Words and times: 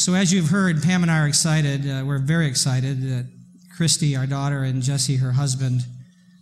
So, 0.00 0.14
as 0.14 0.32
you've 0.32 0.48
heard, 0.48 0.82
Pam 0.82 1.02
and 1.02 1.10
I 1.10 1.18
are 1.18 1.28
excited. 1.28 1.86
Uh, 1.86 2.02
we're 2.06 2.18
very 2.18 2.46
excited 2.46 3.02
that 3.02 3.26
Christy, 3.76 4.16
our 4.16 4.26
daughter, 4.26 4.62
and 4.62 4.80
Jesse, 4.80 5.16
her 5.16 5.32
husband, 5.32 5.82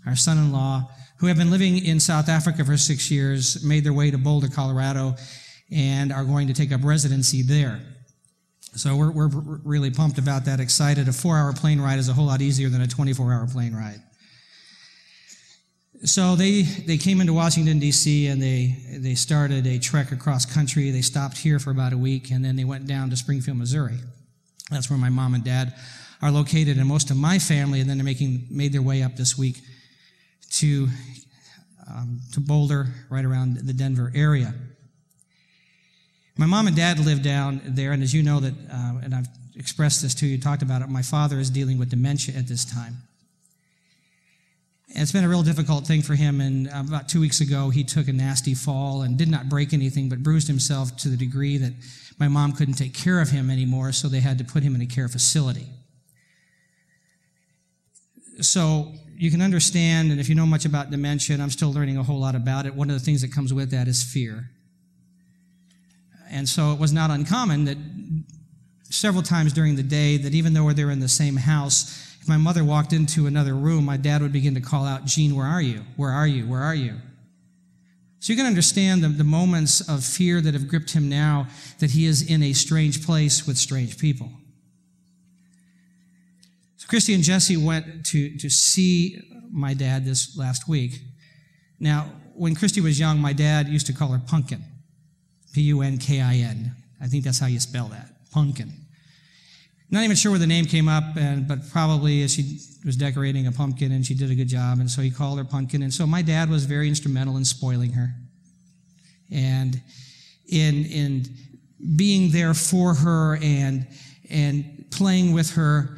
our 0.06 0.14
son 0.14 0.38
in 0.38 0.52
law, 0.52 0.88
who 1.18 1.26
have 1.26 1.36
been 1.36 1.50
living 1.50 1.84
in 1.84 1.98
South 1.98 2.28
Africa 2.28 2.64
for 2.64 2.76
six 2.76 3.10
years, 3.10 3.64
made 3.64 3.82
their 3.82 3.92
way 3.92 4.12
to 4.12 4.16
Boulder, 4.16 4.46
Colorado, 4.46 5.16
and 5.72 6.12
are 6.12 6.22
going 6.22 6.46
to 6.46 6.54
take 6.54 6.70
up 6.70 6.84
residency 6.84 7.42
there. 7.42 7.80
So 8.76 8.94
we're, 8.94 9.10
we're 9.10 9.58
really 9.64 9.90
pumped 9.90 10.18
about 10.18 10.44
that, 10.44 10.60
excited. 10.60 11.08
A 11.08 11.12
four 11.12 11.36
hour 11.36 11.52
plane 11.52 11.80
ride 11.80 11.98
is 11.98 12.08
a 12.08 12.12
whole 12.12 12.26
lot 12.26 12.40
easier 12.40 12.68
than 12.68 12.82
a 12.82 12.86
24 12.86 13.32
hour 13.32 13.48
plane 13.48 13.74
ride. 13.74 14.00
So 16.04 16.36
they, 16.36 16.62
they 16.62 16.96
came 16.96 17.20
into 17.20 17.32
Washington, 17.32 17.80
D.C., 17.80 18.28
and 18.28 18.40
they, 18.40 18.76
they 18.98 19.16
started 19.16 19.66
a 19.66 19.80
trek 19.80 20.12
across 20.12 20.46
country. 20.46 20.92
They 20.92 21.00
stopped 21.00 21.38
here 21.38 21.58
for 21.58 21.72
about 21.72 21.92
a 21.92 21.98
week, 21.98 22.30
and 22.30 22.44
then 22.44 22.54
they 22.54 22.62
went 22.62 22.86
down 22.86 23.10
to 23.10 23.16
Springfield, 23.16 23.56
Missouri. 23.56 23.98
That's 24.70 24.88
where 24.88 24.98
my 24.98 25.08
mom 25.08 25.34
and 25.34 25.42
dad 25.42 25.74
are 26.22 26.30
located, 26.30 26.78
and 26.78 26.86
most 26.86 27.10
of 27.10 27.16
my 27.16 27.40
family, 27.40 27.80
and 27.80 27.90
then 27.90 27.98
they're 27.98 28.04
making, 28.04 28.46
made 28.48 28.72
their 28.72 28.82
way 28.82 29.02
up 29.02 29.16
this 29.16 29.36
week 29.36 29.56
to, 30.52 30.88
um, 31.90 32.20
to 32.32 32.40
Boulder, 32.40 32.86
right 33.10 33.24
around 33.24 33.56
the 33.56 33.72
Denver 33.72 34.12
area. 34.14 34.54
My 36.36 36.46
mom 36.46 36.68
and 36.68 36.76
dad 36.76 37.00
live 37.00 37.22
down 37.22 37.60
there, 37.64 37.90
and 37.90 38.04
as 38.04 38.14
you 38.14 38.22
know 38.22 38.38
that, 38.38 38.54
uh, 38.72 39.00
and 39.02 39.16
I've 39.16 39.26
expressed 39.56 40.02
this 40.02 40.14
to 40.16 40.26
you, 40.26 40.38
talked 40.38 40.62
about 40.62 40.80
it, 40.80 40.88
my 40.88 41.02
father 41.02 41.40
is 41.40 41.50
dealing 41.50 41.76
with 41.76 41.90
dementia 41.90 42.36
at 42.36 42.46
this 42.46 42.64
time. 42.64 43.07
And 44.90 45.02
it's 45.02 45.12
been 45.12 45.24
a 45.24 45.28
real 45.28 45.42
difficult 45.42 45.86
thing 45.86 46.00
for 46.00 46.14
him, 46.14 46.40
and 46.40 46.68
um, 46.70 46.88
about 46.88 47.08
two 47.08 47.20
weeks 47.20 47.40
ago, 47.40 47.68
he 47.68 47.84
took 47.84 48.08
a 48.08 48.12
nasty 48.12 48.54
fall 48.54 49.02
and 49.02 49.18
did 49.18 49.28
not 49.28 49.48
break 49.48 49.74
anything, 49.74 50.08
but 50.08 50.22
bruised 50.22 50.48
himself 50.48 50.96
to 50.98 51.08
the 51.08 51.16
degree 51.16 51.58
that 51.58 51.74
my 52.18 52.26
mom 52.26 52.52
couldn't 52.52 52.74
take 52.74 52.94
care 52.94 53.20
of 53.20 53.28
him 53.30 53.50
anymore, 53.50 53.92
so 53.92 54.08
they 54.08 54.20
had 54.20 54.38
to 54.38 54.44
put 54.44 54.62
him 54.62 54.74
in 54.74 54.80
a 54.80 54.86
care 54.86 55.08
facility. 55.08 55.66
So 58.40 58.92
you 59.16 59.30
can 59.30 59.42
understand, 59.42 60.10
and 60.10 60.20
if 60.20 60.28
you 60.28 60.34
know 60.34 60.46
much 60.46 60.64
about 60.64 60.90
dementia, 60.90 61.34
and 61.34 61.42
I'm 61.42 61.50
still 61.50 61.72
learning 61.72 61.98
a 61.98 62.02
whole 62.02 62.20
lot 62.20 62.34
about 62.34 62.66
it, 62.66 62.74
one 62.74 62.88
of 62.88 62.98
the 62.98 63.04
things 63.04 63.20
that 63.20 63.32
comes 63.32 63.52
with 63.52 63.70
that 63.72 63.88
is 63.88 64.02
fear. 64.02 64.50
And 66.30 66.48
so 66.48 66.72
it 66.72 66.78
was 66.78 66.92
not 66.92 67.10
uncommon 67.10 67.64
that 67.66 67.76
several 68.84 69.22
times 69.22 69.52
during 69.52 69.76
the 69.76 69.82
day 69.82 70.16
that 70.16 70.34
even 70.34 70.54
though 70.54 70.72
they're 70.72 70.90
in 70.90 71.00
the 71.00 71.08
same 71.08 71.36
house, 71.36 72.07
my 72.28 72.36
mother 72.36 72.64
walked 72.64 72.92
into 72.92 73.26
another 73.26 73.54
room, 73.54 73.84
my 73.84 73.96
dad 73.96 74.22
would 74.22 74.32
begin 74.32 74.54
to 74.54 74.60
call 74.60 74.84
out, 74.84 75.04
Gene, 75.04 75.34
where 75.34 75.46
are 75.46 75.62
you? 75.62 75.84
Where 75.96 76.10
are 76.10 76.26
you? 76.26 76.46
Where 76.46 76.62
are 76.62 76.74
you? 76.74 76.96
So 78.20 78.32
you 78.32 78.36
can 78.36 78.46
understand 78.46 79.02
the, 79.02 79.08
the 79.08 79.24
moments 79.24 79.80
of 79.88 80.04
fear 80.04 80.40
that 80.40 80.54
have 80.54 80.68
gripped 80.68 80.90
him 80.90 81.08
now 81.08 81.46
that 81.78 81.92
he 81.92 82.04
is 82.06 82.28
in 82.28 82.42
a 82.42 82.52
strange 82.52 83.06
place 83.06 83.46
with 83.46 83.56
strange 83.56 83.98
people. 83.98 84.30
So 86.76 86.88
Christy 86.88 87.14
and 87.14 87.22
Jesse 87.22 87.56
went 87.56 88.04
to, 88.06 88.36
to 88.38 88.50
see 88.50 89.20
my 89.50 89.74
dad 89.74 90.04
this 90.04 90.36
last 90.36 90.68
week. 90.68 91.00
Now, 91.78 92.10
when 92.34 92.54
Christy 92.54 92.80
was 92.80 92.98
young, 92.98 93.20
my 93.20 93.32
dad 93.32 93.68
used 93.68 93.86
to 93.86 93.92
call 93.92 94.08
her 94.08 94.22
Pumpkin. 94.26 94.64
P 95.52 95.62
U 95.62 95.82
N 95.82 95.98
K 95.98 96.20
I 96.20 96.34
N. 96.34 96.72
I 97.00 97.06
think 97.06 97.24
that's 97.24 97.38
how 97.38 97.46
you 97.46 97.60
spell 97.60 97.88
that. 97.88 98.30
Pumpkin. 98.32 98.72
Not 99.90 100.04
even 100.04 100.16
sure 100.16 100.32
where 100.32 100.38
the 100.38 100.46
name 100.46 100.66
came 100.66 100.86
up, 100.88 101.16
and, 101.16 101.48
but 101.48 101.70
probably 101.70 102.22
as 102.22 102.34
she 102.34 102.58
was 102.84 102.96
decorating 102.96 103.46
a 103.46 103.52
pumpkin 103.52 103.92
and 103.92 104.04
she 104.04 104.14
did 104.14 104.30
a 104.30 104.34
good 104.34 104.48
job, 104.48 104.80
and 104.80 104.90
so 104.90 105.00
he 105.00 105.10
called 105.10 105.38
her 105.38 105.44
Pumpkin. 105.44 105.82
And 105.82 105.92
so 105.92 106.06
my 106.06 106.20
dad 106.20 106.50
was 106.50 106.66
very 106.66 106.88
instrumental 106.88 107.36
in 107.36 107.44
spoiling 107.44 107.92
her 107.92 108.10
and 109.30 109.80
in, 110.46 110.84
in 110.84 111.24
being 111.96 112.30
there 112.32 112.54
for 112.54 112.94
her 112.94 113.38
and, 113.42 113.86
and 114.30 114.86
playing 114.90 115.32
with 115.32 115.52
her 115.52 115.96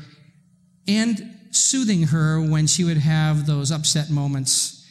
and 0.87 1.37
soothing 1.51 2.05
her 2.05 2.41
when 2.41 2.67
she 2.67 2.85
would 2.85 2.99
have 2.99 3.47
those 3.47 3.71
upset 3.73 4.11
moments 4.11 4.89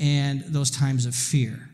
and 0.00 0.42
those 0.48 0.70
times 0.70 1.06
of 1.06 1.14
fear. 1.14 1.70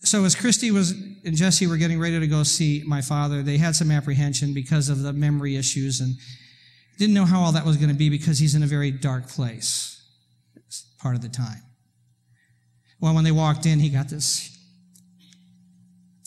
So 0.00 0.24
as 0.24 0.34
Christy 0.34 0.70
was 0.70 0.94
and 1.28 1.36
Jesse 1.36 1.66
were 1.66 1.76
getting 1.76 2.00
ready 2.00 2.18
to 2.18 2.26
go 2.26 2.42
see 2.42 2.82
my 2.86 3.02
father, 3.02 3.42
they 3.42 3.58
had 3.58 3.76
some 3.76 3.90
apprehension 3.90 4.54
because 4.54 4.88
of 4.88 5.02
the 5.02 5.12
memory 5.12 5.56
issues 5.56 6.00
and 6.00 6.16
didn't 6.98 7.14
know 7.14 7.26
how 7.26 7.40
all 7.40 7.52
that 7.52 7.66
was 7.66 7.76
going 7.76 7.90
to 7.90 7.94
be 7.94 8.08
because 8.08 8.38
he's 8.38 8.54
in 8.54 8.62
a 8.62 8.66
very 8.66 8.90
dark 8.90 9.28
place 9.28 10.02
part 10.98 11.14
of 11.14 11.20
the 11.20 11.28
time. 11.28 11.62
Well, 12.98 13.14
when 13.14 13.24
they 13.24 13.30
walked 13.30 13.66
in, 13.66 13.78
he 13.78 13.90
got 13.90 14.08
this 14.08 14.58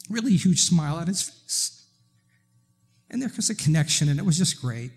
really 0.08 0.36
huge 0.38 0.62
smile 0.62 0.96
on 0.96 1.08
his 1.08 1.24
face. 1.24 1.86
And 3.10 3.22
there 3.22 3.32
was 3.36 3.50
a 3.50 3.56
connection, 3.56 4.08
and 4.08 4.20
it 4.20 4.26
was 4.26 4.38
just 4.38 4.62
great. 4.62 4.92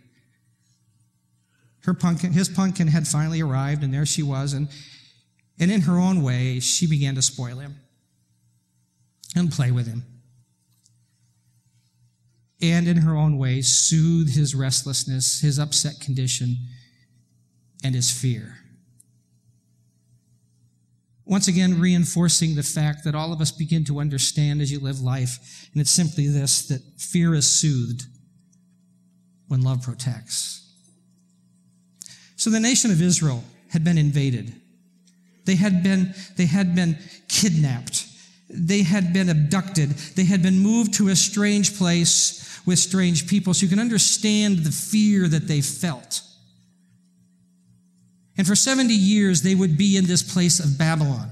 Her 1.85 1.95
pumpkin, 1.95 2.33
his 2.33 2.49
pumpkin 2.49 2.89
had 2.89 3.09
finally 3.09 3.41
arrived, 3.41 3.83
and 3.83 3.93
there 3.93 4.07
she 4.07 4.23
was, 4.23 4.53
and, 4.53 4.69
and 5.59 5.71
in 5.71 5.81
her 5.83 5.99
own 5.99 6.23
way, 6.23 6.61
she 6.61 6.87
began 6.87 7.15
to 7.15 7.23
spoil 7.23 7.57
him 7.57 7.81
and 9.35 9.51
play 9.51 9.71
with 9.71 9.87
him. 9.87 10.05
And 12.63 12.89
in 12.89 12.99
her 12.99 13.17
own 13.17 13.37
way, 13.37 13.61
soothe 13.61 14.35
his 14.35 14.55
restlessness, 14.55 15.41
his 15.41 15.59
upset 15.59 16.01
condition, 16.01 16.57
and 17.83 17.95
his 17.95 18.11
fear. 18.11 18.57
Once 21.27 21.49
again, 21.49 21.81
reinforcing 21.81 22.55
the 22.55 22.63
fact 22.63 23.05
that 23.05 23.15
all 23.15 23.33
of 23.33 23.41
us 23.41 23.51
begin 23.51 23.85
to 23.85 23.99
understand 23.99 24.61
as 24.61 24.71
you 24.71 24.79
live 24.79 25.01
life, 25.01 25.69
and 25.73 25.81
it's 25.81 25.91
simply 25.91 26.27
this 26.27 26.67
that 26.69 26.81
fear 26.99 27.35
is 27.35 27.51
soothed 27.51 28.05
when 29.49 29.63
love 29.63 29.83
protects. 29.83 30.61
So 32.37 32.51
the 32.51 32.61
nation 32.61 32.91
of 32.91 33.01
Israel 33.01 33.43
had 33.71 33.85
been 33.85 33.99
invaded. 33.99 34.55
They 35.45 35.57
had 35.57 35.83
been, 35.83 36.15
they 36.37 36.47
had 36.47 36.75
been 36.75 36.99
kidnapped. 37.29 38.07
They 38.57 38.83
had 38.83 39.13
been 39.13 39.29
abducted. 39.29 39.91
They 39.91 40.25
had 40.25 40.43
been 40.43 40.59
moved 40.59 40.95
to 40.95 41.09
a 41.09 41.17
strange 41.17 41.77
place 41.77 42.61
with 42.65 42.79
strange 42.79 43.27
people. 43.27 43.53
So 43.53 43.65
you 43.65 43.69
can 43.69 43.81
understand 43.81 44.59
the 44.59 44.71
fear 44.71 45.29
that 45.29 45.49
they 45.49 45.61
felt. 45.61 46.23
And 48.37 48.47
for 48.47 48.55
70 48.55 48.93
years, 48.93 49.43
they 49.43 49.55
would 49.55 49.77
be 49.77 49.97
in 49.97 50.07
this 50.07 50.23
place 50.23 50.61
of 50.61 50.79
Babylon. 50.79 51.31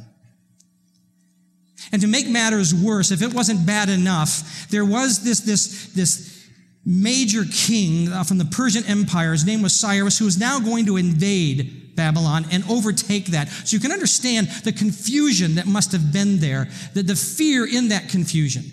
And 1.91 2.01
to 2.03 2.09
make 2.09 2.29
matters 2.29 2.75
worse, 2.75 3.11
if 3.11 3.23
it 3.23 3.35
wasn't 3.35 3.67
bad 3.67 3.89
enough, 3.89 4.69
there 4.71 4.85
was 4.85 5.25
this, 5.25 5.41
this, 5.41 5.93
this 5.93 6.49
major 6.85 7.45
king 7.53 8.09
uh, 8.09 8.25
from 8.25 8.39
the 8.39 8.45
Persian 8.45 8.85
Empire. 8.85 9.33
His 9.33 9.45
name 9.45 9.63
was 9.63 9.75
Cyrus, 9.75 10.19
who 10.19 10.25
was 10.25 10.39
now 10.39 10.59
going 10.59 10.87
to 10.87 10.97
invade 10.97 11.82
Babylon 11.95 12.47
and 12.51 12.65
overtake 12.69 13.27
that. 13.27 13.49
So 13.49 13.75
you 13.75 13.81
can 13.81 13.93
understand 13.93 14.49
the 14.65 14.73
confusion 14.73 15.57
that 15.57 15.67
must 15.67 15.93
have 15.93 16.13
been 16.13 16.39
there, 16.39 16.69
the, 16.95 17.03
the 17.03 17.17
fear 17.17 17.67
in 17.67 17.89
that 17.89 18.09
confusion. 18.09 18.65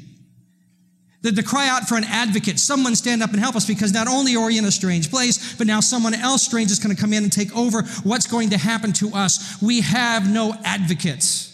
The, 1.21 1.31
the 1.31 1.43
cry 1.43 1.67
out 1.67 1.87
for 1.87 1.97
an 1.97 2.05
advocate, 2.05 2.59
someone 2.59 2.95
stand 2.95 3.21
up 3.21 3.31
and 3.31 3.39
help 3.39 3.55
us 3.55 3.67
because 3.67 3.93
not 3.93 4.07
only 4.07 4.35
are 4.37 4.47
we 4.47 4.57
in 4.57 4.63
a 4.65 4.71
strange 4.71 5.09
place, 5.09 5.55
but 5.55 5.67
now 5.67 5.81
someone 5.81 6.13
else 6.13 6.43
strange 6.43 6.71
is 6.71 6.79
going 6.79 6.95
to 6.95 7.01
come 7.01 7.11
in 7.11 7.23
and 7.23 7.31
take 7.31 7.55
over. 7.55 7.83
What's 8.03 8.25
going 8.25 8.51
to 8.51 8.57
happen 8.57 8.93
to 8.93 9.13
us? 9.13 9.61
We 9.61 9.81
have 9.81 10.31
no 10.31 10.55
advocates. 10.63 11.47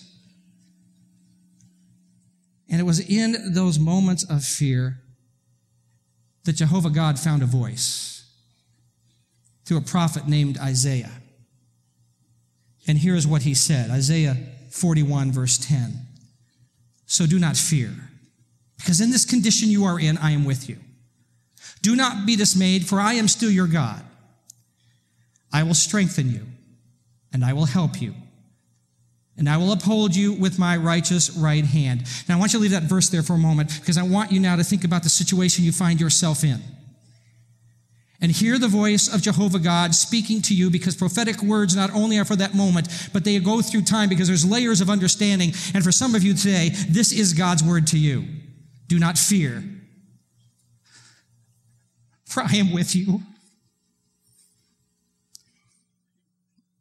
And 2.70 2.80
it 2.80 2.84
was 2.84 3.00
in 3.00 3.54
those 3.54 3.80
moments 3.80 4.24
of 4.24 4.44
fear 4.44 5.00
that 6.44 6.54
Jehovah 6.54 6.90
God 6.92 7.18
found 7.18 7.42
a 7.42 7.48
voice 7.48 8.24
through 9.66 9.78
a 9.78 9.82
prophet 9.82 10.28
named 10.28 10.60
Isaiah. 10.60 11.12
And 12.88 12.98
here's 12.98 13.26
what 13.26 13.44
he 13.44 13.54
said 13.54 13.90
Isaiah 13.90 14.38
41, 14.70 15.32
verse 15.32 15.58
10. 15.58 15.94
So 17.06 17.26
do 17.26 17.40
not 17.40 17.56
fear, 17.56 17.92
because 18.78 19.00
in 19.00 19.12
this 19.12 19.26
condition 19.26 19.70
you 19.70 19.86
are 19.86 20.00
in, 20.00 20.18
I 20.18 20.32
am 20.32 20.44
with 20.46 20.68
you. 20.68 20.78
Do 21.82 21.96
not 21.96 22.26
be 22.26 22.36
dismayed, 22.36 22.88
for 22.88 23.00
I 23.00 23.14
am 23.14 23.28
still 23.28 23.52
your 23.52 23.68
God. 23.68 24.04
I 25.54 25.64
will 25.64 25.76
strengthen 25.76 26.32
you, 26.32 26.42
and 27.32 27.46
I 27.46 27.54
will 27.54 27.66
help 27.66 28.02
you, 28.02 28.14
and 29.38 29.48
I 29.48 29.58
will 29.58 29.72
uphold 29.72 30.16
you 30.16 30.34
with 30.34 30.58
my 30.58 30.78
righteous 30.78 31.30
right 31.38 31.64
hand. 31.64 32.04
Now, 32.28 32.38
I 32.38 32.40
want 32.40 32.54
you 32.54 32.60
to 32.60 32.64
leave 32.64 32.72
that 32.72 32.84
verse 32.84 33.10
there 33.10 33.24
for 33.24 33.34
a 33.34 33.38
moment, 33.38 33.80
because 33.80 33.98
I 33.98 34.04
want 34.04 34.32
you 34.32 34.40
now 34.40 34.56
to 34.56 34.64
think 34.64 34.84
about 34.84 35.04
the 35.04 35.10
situation 35.10 35.64
you 35.64 35.72
find 35.72 36.02
yourself 36.02 36.44
in 36.44 36.62
and 38.26 38.34
hear 38.34 38.58
the 38.58 38.68
voice 38.68 39.08
of 39.14 39.22
Jehovah 39.22 39.60
God 39.60 39.94
speaking 39.94 40.42
to 40.42 40.56
you 40.56 40.72
because 40.72 40.96
prophetic 40.96 41.44
words 41.44 41.76
not 41.76 41.94
only 41.94 42.18
are 42.18 42.26
for 42.26 42.36
that 42.36 42.56
moment, 42.56 42.88
but 43.14 43.24
they 43.24 43.38
go 43.38 43.62
through 43.62 43.84
time 43.84 44.10
because 44.10 44.28
there's 44.28 44.44
layers 44.44 44.82
of 44.82 44.90
understanding. 44.90 45.52
And 45.76 45.84
for 45.84 45.92
some 45.92 46.16
of 46.16 46.24
you 46.24 46.34
today, 46.34 46.70
this 46.90 47.12
is 47.12 47.34
God's 47.34 47.64
word 47.64 47.86
to 47.88 48.00
you. 48.00 48.26
Do 48.88 48.98
not 48.98 49.20
fear, 49.20 49.64
for 52.26 52.42
I 52.42 52.56
am 52.56 52.74
with 52.74 52.96
you. 52.96 53.22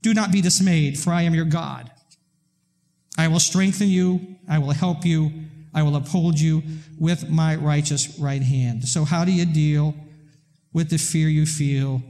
Do 0.00 0.14
not 0.14 0.32
be 0.32 0.40
dismayed, 0.40 0.98
for 0.98 1.10
I 1.10 1.22
am 1.22 1.34
your 1.34 1.44
God. 1.44 1.90
I 3.18 3.28
will 3.28 3.38
strengthen 3.38 3.88
you, 3.88 4.38
I 4.48 4.60
will 4.60 4.72
help 4.72 5.04
you, 5.04 5.30
I 5.74 5.82
will 5.82 5.96
uphold 5.96 6.40
you 6.40 6.62
with 6.98 7.28
my 7.28 7.56
righteous 7.56 8.18
right 8.18 8.42
hand. 8.42 8.88
So, 8.88 9.04
how 9.04 9.26
do 9.26 9.32
you 9.32 9.44
deal 9.44 9.94
with 10.74 10.90
the 10.90 10.98
fear 10.98 11.28
you 11.28 11.46
feel 11.46 12.02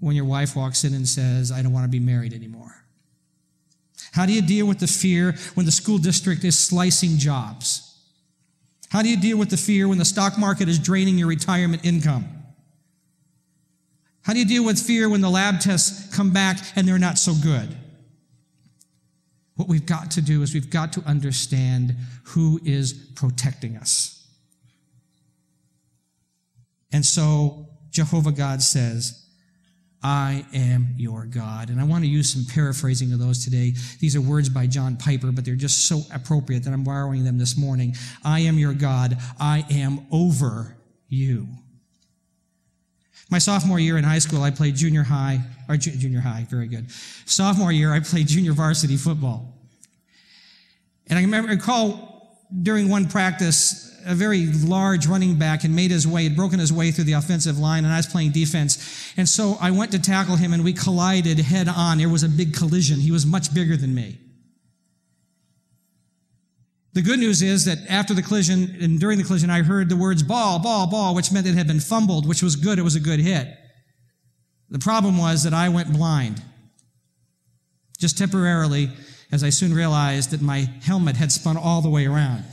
when 0.00 0.16
your 0.16 0.24
wife 0.24 0.56
walks 0.56 0.84
in 0.84 0.94
and 0.94 1.06
says, 1.06 1.52
I 1.52 1.60
don't 1.60 1.72
want 1.72 1.84
to 1.84 1.90
be 1.90 2.00
married 2.00 2.32
anymore? 2.32 2.74
How 4.12 4.24
do 4.24 4.32
you 4.32 4.42
deal 4.42 4.66
with 4.66 4.78
the 4.78 4.86
fear 4.86 5.34
when 5.54 5.66
the 5.66 5.72
school 5.72 5.98
district 5.98 6.44
is 6.44 6.58
slicing 6.58 7.18
jobs? 7.18 7.98
How 8.90 9.02
do 9.02 9.08
you 9.08 9.16
deal 9.16 9.36
with 9.36 9.50
the 9.50 9.56
fear 9.56 9.88
when 9.88 9.98
the 9.98 10.04
stock 10.04 10.38
market 10.38 10.68
is 10.68 10.78
draining 10.78 11.18
your 11.18 11.26
retirement 11.26 11.84
income? 11.84 12.26
How 14.22 14.32
do 14.32 14.38
you 14.38 14.46
deal 14.46 14.64
with 14.64 14.78
fear 14.78 15.08
when 15.08 15.20
the 15.20 15.28
lab 15.28 15.60
tests 15.60 16.14
come 16.14 16.32
back 16.32 16.58
and 16.76 16.86
they're 16.86 16.98
not 16.98 17.18
so 17.18 17.34
good? 17.34 17.76
What 19.56 19.68
we've 19.68 19.84
got 19.84 20.12
to 20.12 20.22
do 20.22 20.42
is 20.42 20.54
we've 20.54 20.70
got 20.70 20.92
to 20.94 21.00
understand 21.02 21.96
who 22.24 22.60
is 22.64 22.92
protecting 22.92 23.76
us. 23.76 24.23
And 26.94 27.04
so 27.04 27.66
Jehovah 27.90 28.30
God 28.30 28.62
says, 28.62 29.26
I 30.00 30.46
am 30.54 30.94
your 30.96 31.26
God. 31.26 31.68
And 31.68 31.80
I 31.80 31.84
want 31.84 32.04
to 32.04 32.08
use 32.08 32.32
some 32.32 32.44
paraphrasing 32.54 33.12
of 33.12 33.18
those 33.18 33.44
today. 33.44 33.74
These 33.98 34.14
are 34.14 34.20
words 34.20 34.48
by 34.48 34.68
John 34.68 34.96
Piper, 34.96 35.32
but 35.32 35.44
they're 35.44 35.56
just 35.56 35.88
so 35.88 36.02
appropriate 36.14 36.62
that 36.62 36.72
I'm 36.72 36.84
borrowing 36.84 37.24
them 37.24 37.36
this 37.36 37.58
morning. 37.58 37.96
I 38.24 38.40
am 38.40 38.58
your 38.58 38.74
God. 38.74 39.18
I 39.40 39.64
am 39.70 40.06
over 40.12 40.76
you. 41.08 41.48
My 43.28 43.38
sophomore 43.38 43.80
year 43.80 43.98
in 43.98 44.04
high 44.04 44.20
school, 44.20 44.44
I 44.44 44.52
played 44.52 44.76
junior 44.76 45.02
high, 45.02 45.40
or 45.68 45.76
junior 45.76 46.20
high, 46.20 46.46
very 46.48 46.68
good. 46.68 46.92
Sophomore 47.24 47.72
year, 47.72 47.92
I 47.92 47.98
played 47.98 48.28
junior 48.28 48.52
varsity 48.52 48.96
football. 48.96 49.52
And 51.08 51.18
I 51.18 51.22
remember, 51.22 51.50
recall 51.50 52.13
during 52.62 52.88
one 52.88 53.08
practice, 53.08 53.90
a 54.06 54.14
very 54.14 54.46
large 54.46 55.06
running 55.06 55.36
back 55.36 55.62
had 55.62 55.70
made 55.70 55.90
his 55.90 56.06
way, 56.06 56.24
had 56.24 56.36
broken 56.36 56.58
his 56.58 56.72
way 56.72 56.90
through 56.90 57.04
the 57.04 57.14
offensive 57.14 57.58
line, 57.58 57.84
and 57.84 57.92
I 57.92 57.96
was 57.96 58.06
playing 58.06 58.32
defense. 58.32 59.12
And 59.16 59.28
so 59.28 59.56
I 59.60 59.70
went 59.70 59.92
to 59.92 59.98
tackle 59.98 60.36
him, 60.36 60.52
and 60.52 60.62
we 60.62 60.72
collided 60.72 61.38
head 61.38 61.68
on. 61.68 61.98
There 61.98 62.08
was 62.08 62.22
a 62.22 62.28
big 62.28 62.54
collision. 62.54 63.00
He 63.00 63.10
was 63.10 63.24
much 63.26 63.52
bigger 63.54 63.76
than 63.76 63.94
me. 63.94 64.18
The 66.92 67.02
good 67.02 67.18
news 67.18 67.42
is 67.42 67.64
that 67.64 67.78
after 67.88 68.14
the 68.14 68.22
collision 68.22 68.76
and 68.80 69.00
during 69.00 69.18
the 69.18 69.24
collision, 69.24 69.50
I 69.50 69.62
heard 69.62 69.88
the 69.88 69.96
words 69.96 70.22
ball, 70.22 70.60
ball, 70.60 70.86
ball, 70.86 71.14
which 71.14 71.32
meant 71.32 71.46
it 71.46 71.54
had 71.54 71.66
been 71.66 71.80
fumbled, 71.80 72.28
which 72.28 72.42
was 72.42 72.54
good. 72.54 72.78
It 72.78 72.82
was 72.82 72.94
a 72.94 73.00
good 73.00 73.18
hit. 73.18 73.48
The 74.70 74.78
problem 74.78 75.18
was 75.18 75.42
that 75.42 75.52
I 75.52 75.70
went 75.70 75.92
blind. 75.92 76.40
Just 77.98 78.16
temporarily, 78.16 78.90
as 79.34 79.42
I 79.42 79.50
soon 79.50 79.74
realized 79.74 80.30
that 80.30 80.40
my 80.40 80.68
helmet 80.84 81.16
had 81.16 81.32
spun 81.32 81.56
all 81.56 81.82
the 81.82 81.90
way 81.90 82.06
around 82.06 82.44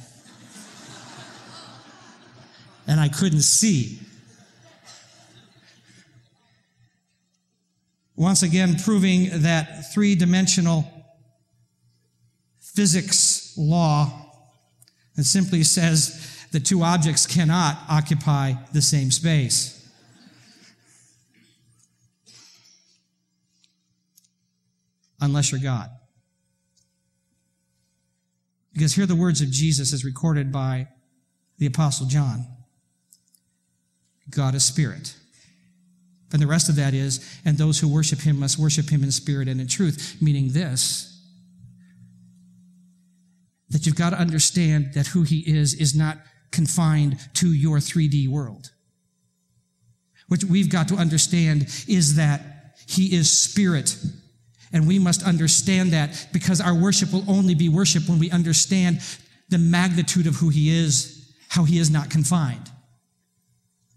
and 2.87 2.99
I 2.99 3.07
couldn't 3.07 3.43
see. 3.43 3.99
Once 8.15 8.41
again, 8.41 8.77
proving 8.83 9.29
that 9.43 9.93
three 9.93 10.15
dimensional 10.15 10.91
physics 12.59 13.53
law 13.57 14.33
that 15.15 15.25
simply 15.25 15.61
says 15.61 16.47
that 16.51 16.65
two 16.65 16.81
objects 16.81 17.27
cannot 17.27 17.77
occupy 17.89 18.53
the 18.73 18.81
same 18.81 19.11
space. 19.11 19.77
Unless 25.19 25.51
you're 25.51 25.61
God. 25.61 25.91
Because 28.73 28.93
here 28.93 29.03
are 29.03 29.07
the 29.07 29.15
words 29.15 29.41
of 29.41 29.51
Jesus 29.51 29.93
as 29.93 30.05
recorded 30.05 30.51
by 30.51 30.87
the 31.57 31.65
Apostle 31.65 32.07
John. 32.07 32.45
God 34.29 34.55
is 34.55 34.63
spirit. 34.63 35.15
And 36.31 36.41
the 36.41 36.47
rest 36.47 36.69
of 36.69 36.77
that 36.77 36.93
is, 36.93 37.39
and 37.43 37.57
those 37.57 37.79
who 37.79 37.87
worship 37.87 38.19
him 38.19 38.39
must 38.39 38.57
worship 38.57 38.89
him 38.89 39.03
in 39.03 39.11
spirit 39.11 39.47
and 39.47 39.59
in 39.59 39.67
truth, 39.67 40.17
meaning 40.21 40.49
this 40.53 41.07
that 43.71 43.85
you've 43.85 43.95
got 43.95 44.09
to 44.11 44.19
understand 44.19 44.93
that 44.93 45.07
who 45.07 45.23
he 45.23 45.39
is 45.47 45.73
is 45.73 45.95
not 45.95 46.17
confined 46.51 47.17
to 47.33 47.53
your 47.53 47.77
3D 47.77 48.27
world. 48.27 48.71
What 50.27 50.43
we've 50.43 50.69
got 50.69 50.89
to 50.89 50.95
understand 50.95 51.63
is 51.87 52.15
that 52.15 52.75
he 52.87 53.15
is 53.15 53.31
spirit. 53.31 53.95
And 54.73 54.87
we 54.87 54.99
must 54.99 55.23
understand 55.23 55.91
that 55.91 56.27
because 56.31 56.61
our 56.61 56.73
worship 56.73 57.11
will 57.11 57.29
only 57.29 57.55
be 57.55 57.69
worship 57.69 58.07
when 58.07 58.19
we 58.19 58.31
understand 58.31 59.01
the 59.49 59.57
magnitude 59.57 60.27
of 60.27 60.35
who 60.35 60.49
he 60.49 60.69
is, 60.69 61.33
how 61.49 61.65
he 61.65 61.77
is 61.77 61.91
not 61.91 62.09
confined. 62.09 62.71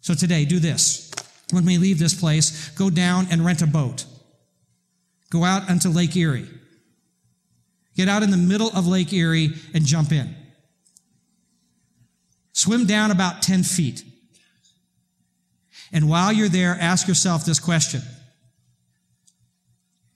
So 0.00 0.14
today, 0.14 0.44
do 0.44 0.58
this. 0.58 1.12
When 1.50 1.64
we 1.64 1.78
leave 1.78 1.98
this 1.98 2.18
place, 2.18 2.70
go 2.70 2.90
down 2.90 3.28
and 3.30 3.44
rent 3.44 3.62
a 3.62 3.66
boat. 3.66 4.04
Go 5.30 5.44
out 5.44 5.70
onto 5.70 5.88
Lake 5.88 6.16
Erie. 6.16 6.48
Get 7.96 8.08
out 8.08 8.22
in 8.22 8.30
the 8.30 8.36
middle 8.36 8.70
of 8.74 8.86
Lake 8.86 9.12
Erie 9.12 9.50
and 9.72 9.86
jump 9.86 10.10
in. 10.10 10.34
Swim 12.52 12.86
down 12.86 13.10
about 13.10 13.42
10 13.42 13.62
feet. 13.62 14.02
And 15.92 16.08
while 16.08 16.32
you're 16.32 16.48
there, 16.48 16.76
ask 16.80 17.06
yourself 17.06 17.44
this 17.44 17.60
question 17.60 18.02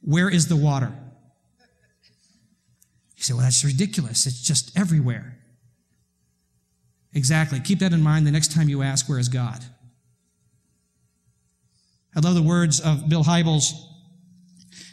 Where 0.09 0.31
is 0.31 0.49
the 0.49 0.57
water? 0.57 0.91
You 3.15 3.23
say, 3.23 3.35
well, 3.35 3.43
that's 3.43 3.63
ridiculous. 3.63 4.27
It's 4.27 4.41
just 4.41 4.75
everywhere. 4.75 5.37
Exactly. 7.13 7.61
Keep 7.61 7.81
that 7.81 7.93
in 7.93 8.01
mind 8.01 8.27
the 8.27 8.31
next 8.31 8.53
time 8.53 8.71
you 8.71 8.81
ask, 8.81 9.07
Where 9.07 9.19
is 9.19 9.29
God? 9.29 9.63
I 12.17 12.21
love 12.21 12.35
the 12.35 12.43
words 12.43 12.81
of 12.81 13.11
Bill 13.11 13.23
Hybels. 13.23 13.73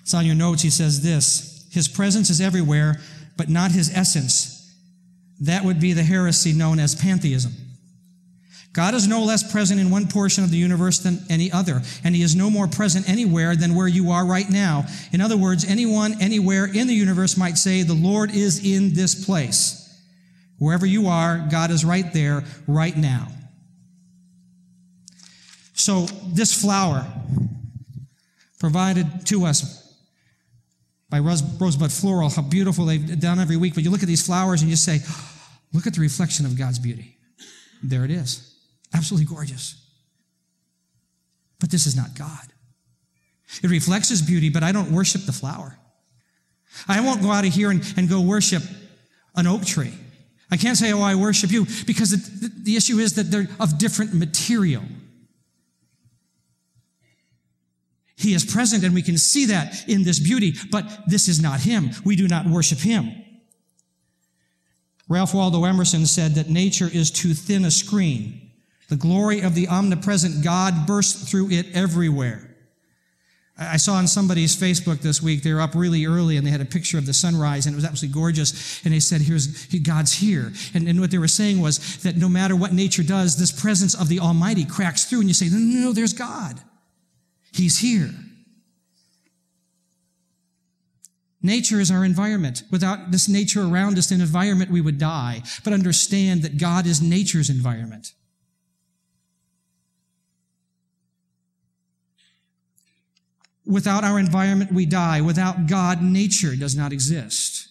It's 0.01 0.13
on 0.13 0.25
your 0.25 0.35
notes. 0.35 0.61
He 0.61 0.69
says 0.69 1.01
this 1.01 1.65
His 1.71 1.87
presence 1.87 2.29
is 2.29 2.41
everywhere, 2.41 2.99
but 3.37 3.47
not 3.47 3.71
his 3.71 3.95
essence. 3.95 4.75
That 5.39 5.63
would 5.63 5.79
be 5.79 5.93
the 5.93 6.03
heresy 6.03 6.51
known 6.51 6.77
as 6.77 6.93
pantheism. 6.93 7.53
God 8.75 8.93
is 8.93 9.07
no 9.07 9.23
less 9.23 9.49
present 9.49 9.79
in 9.79 9.89
one 9.89 10.05
portion 10.05 10.43
of 10.43 10.51
the 10.51 10.57
universe 10.57 10.99
than 10.99 11.19
any 11.29 11.49
other, 11.49 11.81
and 12.03 12.13
he 12.13 12.21
is 12.21 12.35
no 12.35 12.49
more 12.49 12.67
present 12.67 13.07
anywhere 13.07 13.55
than 13.55 13.73
where 13.73 13.87
you 13.87 14.11
are 14.11 14.25
right 14.25 14.49
now. 14.49 14.85
In 15.13 15.21
other 15.21 15.37
words, 15.37 15.63
anyone, 15.63 16.21
anywhere 16.21 16.65
in 16.65 16.87
the 16.87 16.93
universe 16.93 17.37
might 17.37 17.57
say, 17.57 17.83
The 17.83 17.93
Lord 17.93 18.35
is 18.35 18.65
in 18.65 18.93
this 18.93 19.23
place. 19.25 19.81
Wherever 20.59 20.85
you 20.85 21.07
are, 21.07 21.47
God 21.49 21.71
is 21.71 21.85
right 21.85 22.11
there, 22.11 22.43
right 22.67 22.95
now. 22.95 23.29
So, 25.73 26.01
this 26.27 26.53
flower, 26.61 27.05
provided 28.59 29.25
to 29.27 29.45
us 29.45 29.81
by 31.09 31.19
Rosebud 31.19 31.93
Floral, 31.93 32.29
how 32.29 32.41
beautiful 32.41 32.85
they've 32.85 33.19
done 33.21 33.39
every 33.39 33.55
week. 33.55 33.73
But 33.73 33.85
you 33.85 33.89
look 33.89 34.01
at 34.01 34.07
these 34.07 34.25
flowers 34.25 34.61
and 34.61 34.69
you 34.69 34.75
say, 34.75 34.99
look 35.71 35.87
at 35.87 35.93
the 35.93 36.01
reflection 36.01 36.45
of 36.45 36.57
God's 36.57 36.79
beauty. 36.79 37.15
There 37.81 38.03
it 38.03 38.11
is. 38.11 38.54
Absolutely 38.95 39.25
gorgeous. 39.25 39.75
But 41.59 41.69
this 41.69 41.85
is 41.85 41.95
not 41.95 42.15
God. 42.17 42.47
It 43.61 43.69
reflects 43.69 44.09
His 44.09 44.21
beauty, 44.21 44.49
but 44.49 44.63
I 44.63 44.71
don't 44.71 44.91
worship 44.91 45.25
the 45.25 45.33
flower. 45.33 45.77
I 46.87 47.01
won't 47.01 47.21
go 47.21 47.31
out 47.31 47.45
of 47.45 47.53
here 47.53 47.71
and, 47.71 47.83
and 47.97 48.09
go 48.09 48.21
worship 48.21 48.63
an 49.35 49.47
oak 49.47 49.65
tree. 49.65 49.93
I 50.49 50.57
can't 50.57 50.77
say, 50.77 50.93
oh, 50.93 51.01
I 51.01 51.15
worship 51.15 51.51
you, 51.51 51.65
because 51.85 52.11
the, 52.11 52.51
the 52.63 52.75
issue 52.75 52.99
is 52.99 53.15
that 53.15 53.31
they're 53.31 53.47
of 53.59 53.77
different 53.77 54.13
material. 54.13 54.83
He 58.15 58.33
is 58.33 58.45
present 58.45 58.83
and 58.83 58.95
we 58.95 59.01
can 59.01 59.17
see 59.17 59.47
that 59.47 59.87
in 59.89 60.03
this 60.03 60.19
beauty, 60.19 60.53
but 60.71 60.85
this 61.07 61.27
is 61.27 61.41
not 61.41 61.59
Him. 61.61 61.89
We 62.05 62.15
do 62.15 62.27
not 62.27 62.45
worship 62.45 62.79
Him. 62.79 63.11
Ralph 65.09 65.33
Waldo 65.33 65.65
Emerson 65.65 66.05
said 66.05 66.35
that 66.35 66.49
nature 66.49 66.89
is 66.91 67.11
too 67.11 67.33
thin 67.33 67.65
a 67.65 67.71
screen. 67.71 68.44
The 68.89 68.95
glory 68.95 69.41
of 69.41 69.55
the 69.55 69.67
omnipresent 69.67 70.43
God 70.43 70.85
bursts 70.85 71.29
through 71.29 71.49
it 71.51 71.67
everywhere. 71.73 72.55
I 73.57 73.77
saw 73.77 73.93
on 73.93 74.07
somebody's 74.07 74.55
Facebook 74.55 74.99
this 74.99 75.21
week, 75.21 75.41
they 75.41 75.53
were 75.53 75.61
up 75.61 75.75
really 75.75 76.05
early 76.05 76.35
and 76.35 76.45
they 76.45 76.51
had 76.51 76.59
a 76.59 76.65
picture 76.65 76.97
of 76.97 77.05
the 77.05 77.13
sunrise 77.13 77.65
and 77.65 77.73
it 77.73 77.77
was 77.77 77.85
absolutely 77.85 78.13
gorgeous. 78.13 78.83
And 78.83 78.93
they 78.93 78.99
said, 78.99 79.21
here's, 79.21 79.67
God's 79.77 80.11
here. 80.11 80.51
And, 80.73 80.89
and 80.89 80.99
what 80.99 81.09
they 81.09 81.17
were 81.17 81.29
saying 81.29 81.61
was 81.61 81.97
that 82.03 82.17
no 82.17 82.27
matter 82.27 82.55
what 82.55 82.73
nature 82.73 83.03
does, 83.03 83.37
this 83.37 83.53
presence 83.53 83.93
of 83.93 84.09
the 84.09 84.19
Almighty 84.19 84.65
cracks 84.65 85.05
through 85.05 85.21
and 85.21 85.29
you 85.29 85.33
say, 85.33 85.47
no, 85.47 85.57
no, 85.57 85.85
no, 85.87 85.93
there's 85.93 86.11
God. 86.11 86.59
He's 87.53 87.79
here. 87.79 88.11
Nature 91.41 91.79
is 91.79 91.91
our 91.91 92.03
environment. 92.03 92.63
Without 92.71 93.11
this 93.11 93.29
nature 93.29 93.63
around 93.63 93.97
us, 93.97 94.11
an 94.11 94.19
environment, 94.19 94.69
we 94.69 94.81
would 94.81 94.97
die. 94.97 95.43
But 95.63 95.71
understand 95.71 96.41
that 96.41 96.57
God 96.57 96.85
is 96.85 97.01
nature's 97.01 97.49
environment. 97.49 98.11
Without 103.65 104.03
our 104.03 104.19
environment, 104.19 104.71
we 104.71 104.85
die. 104.85 105.21
Without 105.21 105.67
God, 105.67 106.01
nature 106.01 106.55
does 106.55 106.75
not 106.75 106.93
exist. 106.93 107.67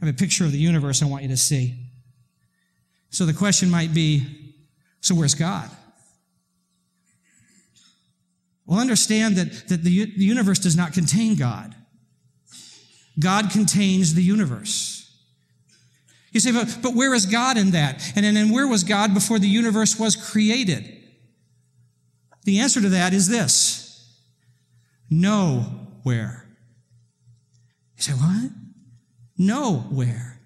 I 0.00 0.06
have 0.06 0.14
a 0.14 0.18
picture 0.18 0.44
of 0.44 0.52
the 0.52 0.58
universe 0.58 1.00
I 1.00 1.06
want 1.06 1.22
you 1.22 1.28
to 1.28 1.36
see. 1.36 1.76
So 3.10 3.24
the 3.24 3.32
question 3.32 3.70
might 3.70 3.94
be 3.94 4.54
so 5.00 5.14
where's 5.14 5.34
God? 5.34 5.68
Well, 8.66 8.80
understand 8.80 9.36
that, 9.36 9.68
that 9.68 9.82
the, 9.82 10.04
the 10.04 10.24
universe 10.24 10.58
does 10.58 10.76
not 10.76 10.92
contain 10.92 11.36
God. 11.36 11.74
God 13.18 13.50
contains 13.50 14.14
the 14.14 14.22
universe. 14.22 15.02
You 16.30 16.40
say, 16.40 16.52
but, 16.52 16.78
but 16.82 16.94
where 16.94 17.12
is 17.12 17.26
God 17.26 17.58
in 17.58 17.72
that? 17.72 18.12
And 18.16 18.24
then 18.24 18.50
where 18.50 18.66
was 18.66 18.84
God 18.84 19.12
before 19.12 19.38
the 19.38 19.48
universe 19.48 19.98
was 19.98 20.16
created? 20.16 20.91
The 22.44 22.60
answer 22.60 22.80
to 22.80 22.88
that 22.90 23.12
is 23.12 23.28
this 23.28 23.88
nowhere. 25.08 26.46
You 27.96 28.02
say, 28.02 28.12
what? 28.12 28.50
Nowhere. 29.38 30.40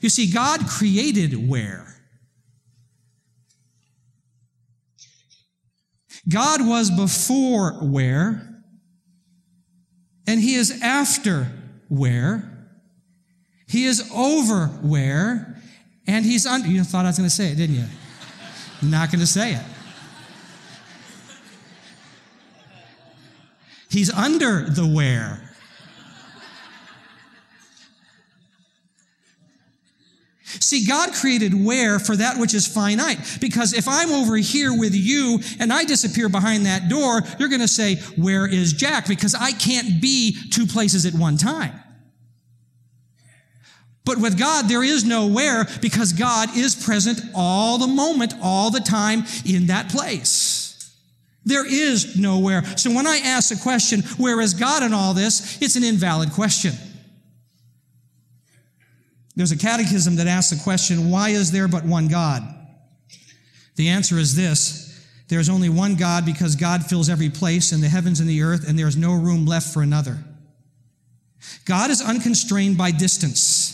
You 0.00 0.08
see, 0.08 0.30
God 0.30 0.66
created 0.66 1.48
where? 1.48 1.86
God 6.28 6.66
was 6.66 6.90
before 6.90 7.72
where, 7.82 8.62
and 10.26 10.40
He 10.40 10.54
is 10.54 10.80
after 10.82 11.48
where. 11.88 12.48
He 13.66 13.84
is 13.84 14.10
over 14.14 14.66
where, 14.66 15.60
and 16.06 16.24
He's 16.24 16.46
under. 16.46 16.68
You 16.68 16.84
thought 16.84 17.04
I 17.04 17.08
was 17.08 17.18
going 17.18 17.28
to 17.28 17.34
say 17.34 17.48
it, 17.52 17.56
didn't 17.56 17.76
you? 17.76 17.84
not 18.82 19.10
going 19.10 19.20
to 19.20 19.26
say 19.26 19.54
it. 19.54 19.62
He's 23.92 24.10
under 24.10 24.62
the 24.62 24.86
where. 24.86 25.38
See, 30.44 30.86
God 30.86 31.12
created 31.12 31.52
where 31.52 31.98
for 31.98 32.16
that 32.16 32.38
which 32.38 32.54
is 32.54 32.66
finite. 32.66 33.38
Because 33.40 33.74
if 33.74 33.86
I'm 33.86 34.10
over 34.10 34.36
here 34.36 34.76
with 34.76 34.94
you 34.94 35.40
and 35.60 35.70
I 35.70 35.84
disappear 35.84 36.30
behind 36.30 36.64
that 36.64 36.88
door, 36.88 37.20
you're 37.38 37.50
going 37.50 37.60
to 37.60 37.68
say, 37.68 37.96
Where 38.16 38.46
is 38.46 38.72
Jack? 38.72 39.06
Because 39.06 39.34
I 39.34 39.52
can't 39.52 40.00
be 40.00 40.36
two 40.50 40.66
places 40.66 41.04
at 41.04 41.12
one 41.12 41.36
time. 41.36 41.78
But 44.04 44.18
with 44.18 44.38
God, 44.38 44.68
there 44.68 44.82
is 44.82 45.04
no 45.04 45.26
where 45.26 45.66
because 45.82 46.14
God 46.14 46.56
is 46.56 46.74
present 46.74 47.20
all 47.34 47.76
the 47.76 47.86
moment, 47.86 48.34
all 48.42 48.70
the 48.70 48.80
time 48.80 49.24
in 49.44 49.66
that 49.66 49.90
place. 49.90 50.71
There 51.44 51.66
is 51.66 52.16
nowhere. 52.16 52.64
So 52.76 52.92
when 52.92 53.06
I 53.06 53.18
ask 53.18 53.48
the 53.48 53.60
question, 53.60 54.02
where 54.16 54.40
is 54.40 54.54
God 54.54 54.82
in 54.82 54.94
all 54.94 55.12
this? 55.14 55.60
It's 55.60 55.76
an 55.76 55.84
invalid 55.84 56.32
question. 56.32 56.72
There's 59.34 59.52
a 59.52 59.58
catechism 59.58 60.16
that 60.16 60.26
asks 60.26 60.56
the 60.56 60.62
question, 60.62 61.10
why 61.10 61.30
is 61.30 61.50
there 61.50 61.66
but 61.66 61.84
one 61.84 62.08
God? 62.08 62.42
The 63.76 63.88
answer 63.88 64.18
is 64.18 64.36
this 64.36 64.92
there 65.28 65.40
is 65.40 65.48
only 65.48 65.70
one 65.70 65.94
God 65.94 66.26
because 66.26 66.56
God 66.56 66.84
fills 66.84 67.08
every 67.08 67.30
place 67.30 67.72
in 67.72 67.80
the 67.80 67.88
heavens 67.88 68.20
and 68.20 68.28
the 68.28 68.42
earth, 68.42 68.68
and 68.68 68.78
there 68.78 68.86
is 68.86 68.98
no 68.98 69.14
room 69.14 69.46
left 69.46 69.72
for 69.72 69.80
another. 69.80 70.18
God 71.64 71.90
is 71.90 72.02
unconstrained 72.02 72.76
by 72.76 72.90
distance. 72.90 73.71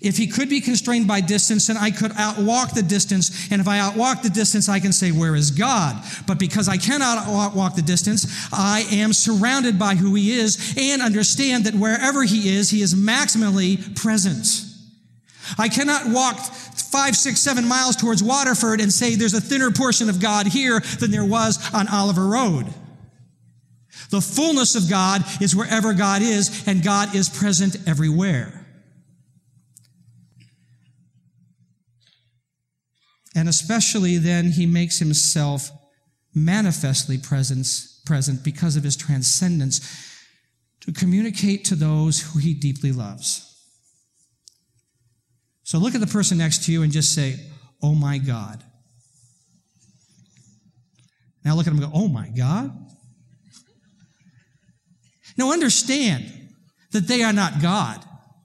If 0.00 0.16
he 0.16 0.26
could 0.26 0.48
be 0.48 0.60
constrained 0.60 1.08
by 1.08 1.20
distance, 1.20 1.66
then 1.66 1.76
I 1.76 1.90
could 1.90 2.12
outwalk 2.12 2.74
the 2.74 2.82
distance. 2.82 3.50
And 3.50 3.60
if 3.60 3.68
I 3.68 3.78
outwalk 3.78 4.22
the 4.22 4.30
distance, 4.30 4.68
I 4.68 4.80
can 4.80 4.92
say, 4.92 5.10
Where 5.10 5.34
is 5.34 5.50
God? 5.50 6.02
But 6.26 6.38
because 6.38 6.68
I 6.68 6.76
cannot 6.76 7.26
outwalk 7.26 7.76
the 7.76 7.82
distance, 7.82 8.26
I 8.52 8.86
am 8.92 9.12
surrounded 9.12 9.78
by 9.78 9.94
who 9.94 10.14
he 10.14 10.32
is 10.32 10.74
and 10.78 11.00
understand 11.00 11.64
that 11.64 11.74
wherever 11.74 12.24
he 12.24 12.54
is, 12.54 12.70
he 12.70 12.82
is 12.82 12.94
maximally 12.94 13.96
present. 13.96 14.46
I 15.58 15.68
cannot 15.68 16.08
walk 16.08 16.38
five, 16.40 17.16
six, 17.16 17.40
seven 17.40 17.66
miles 17.66 17.96
towards 17.96 18.22
Waterford 18.22 18.80
and 18.80 18.92
say 18.92 19.14
there's 19.14 19.34
a 19.34 19.40
thinner 19.40 19.70
portion 19.70 20.08
of 20.08 20.20
God 20.20 20.46
here 20.46 20.80
than 20.98 21.10
there 21.10 21.24
was 21.24 21.58
on 21.72 21.88
Oliver 21.88 22.26
Road. 22.26 22.66
The 24.10 24.20
fullness 24.20 24.74
of 24.74 24.88
God 24.88 25.24
is 25.40 25.56
wherever 25.56 25.92
God 25.92 26.22
is, 26.22 26.66
and 26.66 26.82
God 26.82 27.14
is 27.14 27.28
present 27.28 27.76
everywhere. 27.88 28.65
And 33.36 33.50
especially 33.50 34.16
then, 34.16 34.52
he 34.52 34.64
makes 34.64 34.98
himself 34.98 35.70
manifestly 36.34 37.18
presence, 37.18 38.00
present 38.06 38.42
because 38.42 38.76
of 38.76 38.82
his 38.82 38.96
transcendence 38.96 39.80
to 40.80 40.90
communicate 40.90 41.64
to 41.66 41.74
those 41.74 42.20
who 42.22 42.38
he 42.38 42.54
deeply 42.54 42.92
loves. 42.92 43.42
So 45.64 45.78
look 45.78 45.94
at 45.94 46.00
the 46.00 46.06
person 46.06 46.38
next 46.38 46.64
to 46.64 46.72
you 46.72 46.82
and 46.82 46.90
just 46.90 47.14
say, 47.14 47.36
Oh 47.82 47.94
my 47.94 48.16
God. 48.16 48.64
Now 51.44 51.56
look 51.56 51.66
at 51.66 51.74
them 51.74 51.82
and 51.82 51.92
go, 51.92 51.98
Oh 51.98 52.08
my 52.08 52.30
God. 52.30 52.72
Now 55.36 55.52
understand 55.52 56.24
that 56.92 57.06
they 57.06 57.22
are 57.22 57.34
not 57.34 57.60
God. 57.60 58.02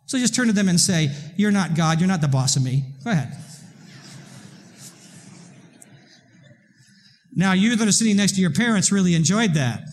So 0.08 0.18
just 0.18 0.36
turn 0.36 0.48
to 0.48 0.54
them 0.54 0.68
and 0.68 0.80
say, 0.80 1.16
You're 1.38 1.52
not 1.52 1.76
God. 1.76 2.02
You're 2.02 2.10
not 2.10 2.20
the 2.20 2.28
boss 2.28 2.58
of 2.58 2.64
me. 2.64 2.84
Go 3.06 3.12
ahead. 3.12 3.41
Now, 7.34 7.54
you 7.54 7.76
that 7.78 7.88
are 7.88 7.92
sitting 7.94 8.18
next 8.18 8.34
to 8.36 8.42
your 8.42 8.52
parents 8.52 8.92
really 8.92 9.16
enjoyed 9.16 9.54
that. 9.54 9.84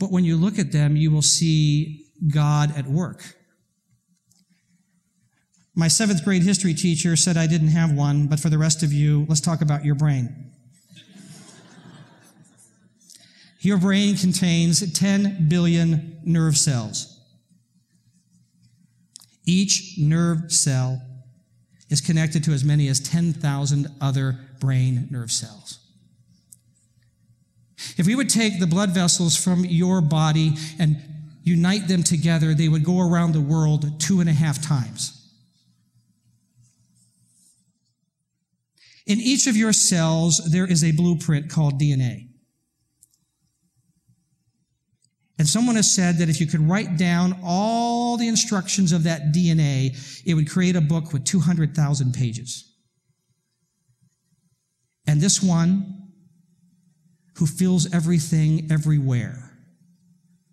But 0.00 0.10
when 0.10 0.24
you 0.24 0.36
look 0.36 0.58
at 0.58 0.72
them, 0.72 0.96
you 0.96 1.10
will 1.10 1.22
see 1.22 2.06
God 2.32 2.76
at 2.76 2.86
work. 2.86 3.36
My 5.74 5.86
seventh 5.86 6.24
grade 6.24 6.42
history 6.42 6.74
teacher 6.74 7.14
said 7.14 7.36
I 7.36 7.46
didn't 7.46 7.68
have 7.68 7.92
one, 7.92 8.26
but 8.26 8.40
for 8.40 8.48
the 8.48 8.58
rest 8.58 8.82
of 8.82 8.92
you, 8.92 9.24
let's 9.28 9.40
talk 9.40 9.60
about 9.60 9.84
your 9.84 9.94
brain. 9.94 10.52
your 13.60 13.78
brain 13.78 14.16
contains 14.16 14.92
10 14.92 15.48
billion 15.48 16.20
nerve 16.24 16.56
cells. 16.56 17.20
Each 19.46 19.94
nerve 19.98 20.52
cell 20.52 21.00
is 21.90 22.00
connected 22.00 22.44
to 22.44 22.52
as 22.52 22.64
many 22.64 22.88
as 22.88 23.00
10,000 23.00 23.86
other 24.00 24.38
brain 24.60 25.08
nerve 25.10 25.32
cells. 25.32 25.78
If 27.96 28.06
we 28.06 28.14
would 28.14 28.28
take 28.28 28.60
the 28.60 28.66
blood 28.66 28.90
vessels 28.90 29.36
from 29.36 29.64
your 29.64 30.00
body 30.00 30.54
and 30.78 31.00
unite 31.44 31.88
them 31.88 32.02
together, 32.02 32.54
they 32.54 32.68
would 32.68 32.84
go 32.84 33.00
around 33.00 33.32
the 33.32 33.40
world 33.40 34.00
two 34.00 34.20
and 34.20 34.28
a 34.28 34.32
half 34.32 34.60
times. 34.60 35.14
In 39.06 39.20
each 39.20 39.46
of 39.46 39.56
your 39.56 39.72
cells, 39.72 40.38
there 40.50 40.66
is 40.66 40.84
a 40.84 40.92
blueprint 40.92 41.48
called 41.48 41.80
DNA. 41.80 42.27
And 45.38 45.48
someone 45.48 45.76
has 45.76 45.94
said 45.94 46.18
that 46.18 46.28
if 46.28 46.40
you 46.40 46.46
could 46.46 46.68
write 46.68 46.96
down 46.96 47.38
all 47.44 48.16
the 48.16 48.26
instructions 48.26 48.90
of 48.90 49.04
that 49.04 49.32
DNA, 49.32 49.96
it 50.26 50.34
would 50.34 50.50
create 50.50 50.74
a 50.74 50.80
book 50.80 51.12
with 51.12 51.24
200,000 51.24 52.12
pages. 52.12 52.64
And 55.06 55.20
this 55.20 55.40
one 55.42 56.10
who 57.36 57.46
fills 57.46 57.92
everything 57.94 58.68
everywhere, 58.70 59.56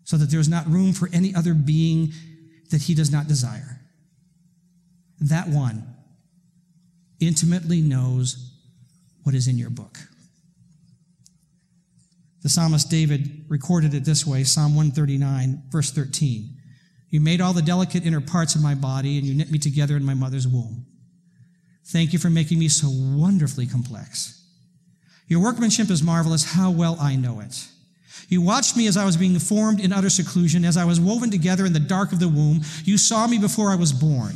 so 0.04 0.18
that 0.18 0.30
there 0.30 0.40
is 0.40 0.48
not 0.48 0.68
room 0.68 0.94
for 0.94 1.10
any 1.12 1.34
other 1.34 1.56
being 1.56 2.14
that 2.70 2.84
he 2.84 2.94
does 2.94 3.12
not 3.12 3.28
desire. 3.28 3.82
That 5.20 5.50
one 5.50 5.96
intimately 7.20 7.82
knows 7.82 8.54
what 9.24 9.34
is 9.34 9.48
in 9.48 9.58
your 9.58 9.72
book. 9.72 9.98
The 12.46 12.50
psalmist 12.50 12.92
David 12.92 13.44
recorded 13.48 13.96
it 13.96 14.06
this 14.06 14.24
way 14.24 14.44
Psalm 14.44 14.76
139, 14.76 15.64
verse 15.72 15.90
13. 15.90 16.56
You 17.10 17.20
made 17.20 17.42
all 17.42 17.54
the 17.54 17.62
delicate 17.64 18.06
inner 18.06 18.22
parts 18.22 18.54
of 18.54 18.62
my 18.62 18.76
body, 18.76 19.18
and 19.18 19.26
you 19.26 19.34
knit 19.34 19.50
me 19.50 19.58
together 19.58 19.98
in 19.98 20.06
my 20.06 20.14
mother's 20.14 20.48
womb. 20.48 20.86
Thank 21.88 22.14
you 22.14 22.20
for 22.20 22.30
making 22.30 22.60
me 22.60 22.68
so 22.68 22.88
wonderfully 22.88 23.66
complex. 23.66 24.46
Your 25.28 25.42
workmanship 25.42 25.90
is 25.90 26.04
marvelous. 26.04 26.54
How 26.54 26.70
well 26.70 27.00
I 27.02 27.16
know 27.16 27.40
it. 27.40 27.68
You 28.30 28.44
watched 28.44 28.78
me 28.78 28.86
as 28.86 28.96
I 28.96 29.06
was 29.06 29.18
being 29.18 29.40
formed 29.40 29.80
in 29.80 29.92
utter 29.92 30.12
seclusion, 30.12 30.66
as 30.66 30.78
I 30.78 30.86
was 30.86 31.00
woven 31.00 31.32
together 31.32 31.66
in 31.66 31.74
the 31.74 31.80
dark 31.80 32.12
of 32.12 32.20
the 32.20 32.30
womb. 32.30 32.62
You 32.84 33.00
saw 33.00 33.26
me 33.26 33.40
before 33.40 33.72
I 33.72 33.76
was 33.76 33.92
born. 33.92 34.36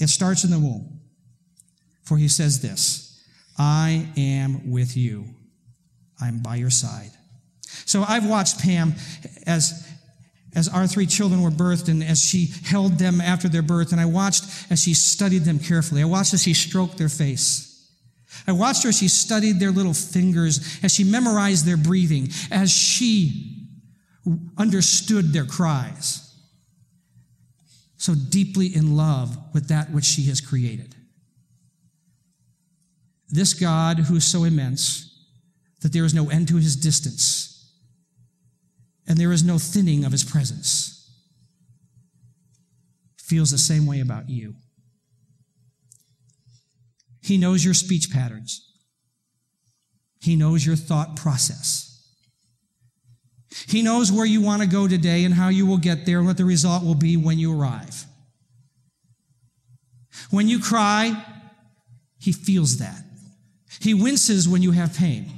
It 0.00 0.08
starts 0.08 0.42
in 0.42 0.50
the 0.50 0.58
womb. 0.58 0.98
For 2.02 2.16
he 2.16 2.26
says 2.26 2.60
this 2.60 3.03
I 3.58 4.08
am 4.16 4.70
with 4.70 4.96
you, 4.96 5.26
I'm 6.20 6.40
by 6.40 6.56
your 6.56 6.70
side. 6.70 7.10
So 7.86 8.04
I've 8.06 8.26
watched 8.26 8.60
Pam 8.60 8.94
as 9.46 9.88
as 10.54 10.68
our 10.68 10.86
three 10.86 11.06
children 11.06 11.42
were 11.42 11.50
birthed 11.50 11.88
and 11.88 12.02
as 12.02 12.24
she 12.24 12.46
held 12.64 12.98
them 12.98 13.20
after 13.20 13.48
their 13.48 13.62
birth. 13.62 13.92
And 13.92 14.00
I 14.00 14.04
watched 14.04 14.44
as 14.70 14.82
she 14.82 14.94
studied 14.94 15.44
them 15.44 15.58
carefully. 15.58 16.00
I 16.02 16.04
watched 16.04 16.32
as 16.32 16.42
she 16.42 16.54
stroked 16.54 16.96
their 16.96 17.08
face. 17.08 17.70
I 18.46 18.52
watched 18.52 18.82
her 18.84 18.90
as 18.90 18.98
she 18.98 19.08
studied 19.08 19.60
their 19.60 19.70
little 19.70 19.94
fingers, 19.94 20.78
as 20.82 20.92
she 20.92 21.04
memorized 21.04 21.66
their 21.66 21.76
breathing, 21.76 22.28
as 22.50 22.70
she 22.70 23.68
understood 24.58 25.32
their 25.32 25.44
cries. 25.44 26.20
So 27.96 28.14
deeply 28.14 28.66
in 28.66 28.96
love 28.96 29.36
with 29.54 29.68
that 29.68 29.90
which 29.90 30.04
she 30.04 30.24
has 30.24 30.40
created. 30.40 30.94
This 33.34 33.52
God 33.52 33.98
who 33.98 34.14
is 34.14 34.24
so 34.24 34.44
immense 34.44 35.12
that 35.82 35.92
there 35.92 36.04
is 36.04 36.14
no 36.14 36.30
end 36.30 36.46
to 36.48 36.56
his 36.56 36.76
distance 36.76 37.68
and 39.08 39.18
there 39.18 39.32
is 39.32 39.42
no 39.42 39.58
thinning 39.58 40.04
of 40.04 40.12
his 40.12 40.22
presence 40.22 41.10
feels 43.18 43.50
the 43.50 43.58
same 43.58 43.86
way 43.86 43.98
about 43.98 44.30
you. 44.30 44.54
He 47.22 47.36
knows 47.36 47.64
your 47.64 47.74
speech 47.74 48.12
patterns. 48.12 48.70
He 50.20 50.36
knows 50.36 50.64
your 50.64 50.76
thought 50.76 51.16
process. 51.16 51.90
He 53.66 53.82
knows 53.82 54.12
where 54.12 54.26
you 54.26 54.42
want 54.42 54.62
to 54.62 54.68
go 54.68 54.86
today 54.86 55.24
and 55.24 55.34
how 55.34 55.48
you 55.48 55.66
will 55.66 55.78
get 55.78 56.06
there 56.06 56.18
and 56.18 56.26
what 56.28 56.36
the 56.36 56.44
result 56.44 56.84
will 56.84 56.94
be 56.94 57.16
when 57.16 57.40
you 57.40 57.58
arrive. 57.60 58.04
When 60.30 60.46
you 60.46 60.60
cry, 60.60 61.20
He 62.20 62.30
feels 62.30 62.76
that. 62.76 63.03
He 63.84 63.92
winces 63.92 64.48
when 64.48 64.62
you 64.62 64.70
have 64.70 64.96
pain. 64.96 65.30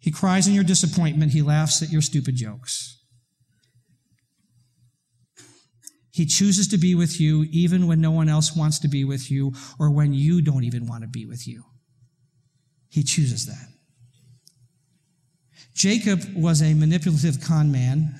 He 0.00 0.10
cries 0.10 0.48
in 0.48 0.54
your 0.54 0.64
disappointment. 0.64 1.30
He 1.30 1.40
laughs 1.40 1.80
at 1.82 1.92
your 1.92 2.02
stupid 2.02 2.34
jokes. 2.34 3.00
He 6.10 6.26
chooses 6.26 6.66
to 6.66 6.78
be 6.78 6.96
with 6.96 7.20
you 7.20 7.46
even 7.52 7.86
when 7.86 8.00
no 8.00 8.10
one 8.10 8.28
else 8.28 8.56
wants 8.56 8.80
to 8.80 8.88
be 8.88 9.04
with 9.04 9.30
you 9.30 9.52
or 9.78 9.88
when 9.88 10.12
you 10.12 10.42
don't 10.42 10.64
even 10.64 10.88
want 10.88 11.02
to 11.02 11.08
be 11.08 11.26
with 11.26 11.46
you. 11.46 11.62
He 12.88 13.04
chooses 13.04 13.46
that. 13.46 13.68
Jacob 15.76 16.24
was 16.34 16.60
a 16.60 16.74
manipulative 16.74 17.40
con 17.40 17.70
man 17.70 18.16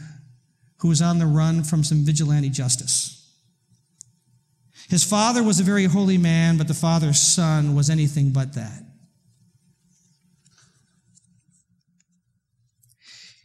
who 0.79 0.87
was 0.87 1.03
on 1.03 1.19
the 1.19 1.27
run 1.27 1.65
from 1.65 1.83
some 1.83 2.05
vigilante 2.05 2.51
justice. 2.51 3.22
His 4.89 5.05
father 5.05 5.43
was 5.43 5.61
a 5.61 5.65
very 5.65 5.85
holy 5.85 6.19
man, 6.19 6.59
but 6.59 6.69
the 6.69 6.75
father's 6.75 7.21
son 7.21 7.75
was 7.75 7.89
anything 7.89 8.31
but 8.31 8.55
that. 8.55 8.83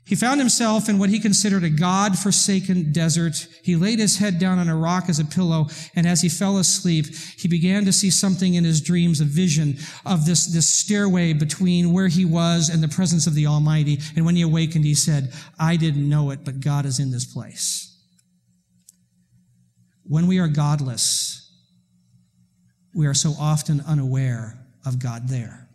He 0.08 0.15
found 0.15 0.39
himself 0.39 0.88
in 0.88 1.00
what 1.00 1.10
he 1.10 1.20
considered 1.20 1.65
a 1.65 1.70
God 1.70 2.17
forsaken 2.17 2.94
desert. 2.94 3.46
He 3.62 3.75
laid 3.75 4.00
his 4.00 4.20
head 4.20 4.39
down 4.39 4.58
on 4.58 4.70
a 4.70 4.75
rock 4.75 5.10
as 5.10 5.20
a 5.20 5.25
pillow, 5.25 5.67
and 5.96 6.08
as 6.08 6.22
he 6.22 6.29
fell 6.29 6.58
asleep, 6.58 7.08
he 7.38 7.50
began 7.50 7.84
to 7.84 7.91
see 7.91 8.10
something 8.10 8.53
in 8.53 8.63
his 8.63 8.79
dreams, 8.79 9.20
a 9.20 9.25
vision 9.25 9.77
of 10.06 10.25
this, 10.25 10.46
this 10.46 10.70
stairway 10.70 11.34
between 11.34 11.91
where 11.91 12.08
he 12.08 12.24
was 12.24 12.70
and 12.70 12.82
the 12.82 12.88
presence 12.88 13.27
of 13.27 13.36
the 13.36 13.48
Almighty. 13.48 14.00
And 14.15 14.25
when 14.25 14.38
he 14.38 14.44
awakened, 14.44 14.86
he 14.86 14.96
said, 14.96 15.34
I 15.60 15.75
didn't 15.75 16.08
know 16.08 16.29
it, 16.29 16.46
but 16.46 16.62
God 16.62 16.86
is 16.86 17.00
in 17.00 17.12
this 17.12 17.25
place. 17.25 17.87
When 20.07 20.27
we 20.27 20.39
are 20.39 20.47
godless, 20.47 21.51
we 22.93 23.07
are 23.07 23.13
so 23.13 23.33
often 23.39 23.81
unaware 23.87 24.57
of 24.85 24.99
God 24.99 25.27
there. 25.27 25.67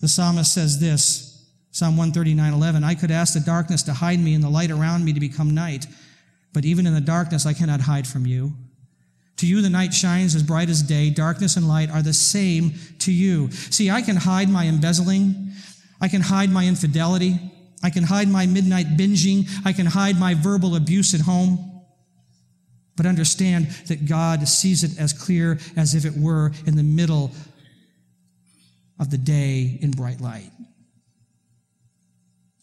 The 0.00 0.08
psalmist 0.08 0.52
says 0.52 0.80
this, 0.80 1.28
Psalm 1.70 1.96
139, 1.96 2.52
11. 2.52 2.84
I 2.84 2.94
could 2.94 3.10
ask 3.10 3.34
the 3.34 3.40
darkness 3.40 3.82
to 3.84 3.94
hide 3.94 4.18
me 4.18 4.34
and 4.34 4.42
the 4.42 4.50
light 4.50 4.70
around 4.70 5.04
me 5.04 5.12
to 5.12 5.20
become 5.20 5.54
night, 5.54 5.86
but 6.52 6.64
even 6.64 6.86
in 6.86 6.94
the 6.94 7.00
darkness 7.00 7.46
I 7.46 7.52
cannot 7.52 7.80
hide 7.80 8.06
from 8.06 8.26
you. 8.26 8.52
To 9.38 9.46
you, 9.46 9.62
the 9.62 9.70
night 9.70 9.94
shines 9.94 10.34
as 10.34 10.42
bright 10.42 10.68
as 10.68 10.82
day. 10.82 11.08
Darkness 11.10 11.56
and 11.56 11.66
light 11.66 11.90
are 11.90 12.02
the 12.02 12.12
same 12.12 12.74
to 13.00 13.12
you. 13.12 13.50
See, 13.50 13.90
I 13.90 14.02
can 14.02 14.16
hide 14.16 14.48
my 14.48 14.66
embezzling. 14.66 15.52
I 16.00 16.08
can 16.08 16.20
hide 16.20 16.50
my 16.50 16.66
infidelity. 16.66 17.38
I 17.82 17.90
can 17.90 18.04
hide 18.04 18.28
my 18.28 18.46
midnight 18.46 18.96
binging. 18.96 19.48
I 19.64 19.72
can 19.72 19.86
hide 19.86 20.20
my 20.20 20.34
verbal 20.34 20.76
abuse 20.76 21.14
at 21.14 21.22
home. 21.22 21.71
But 22.96 23.06
understand 23.06 23.66
that 23.88 24.06
God 24.06 24.46
sees 24.46 24.84
it 24.84 24.98
as 24.98 25.12
clear 25.12 25.58
as 25.76 25.94
if 25.94 26.04
it 26.04 26.16
were 26.16 26.52
in 26.66 26.76
the 26.76 26.82
middle 26.82 27.30
of 28.98 29.10
the 29.10 29.18
day 29.18 29.78
in 29.80 29.90
bright 29.90 30.20
light. 30.20 30.50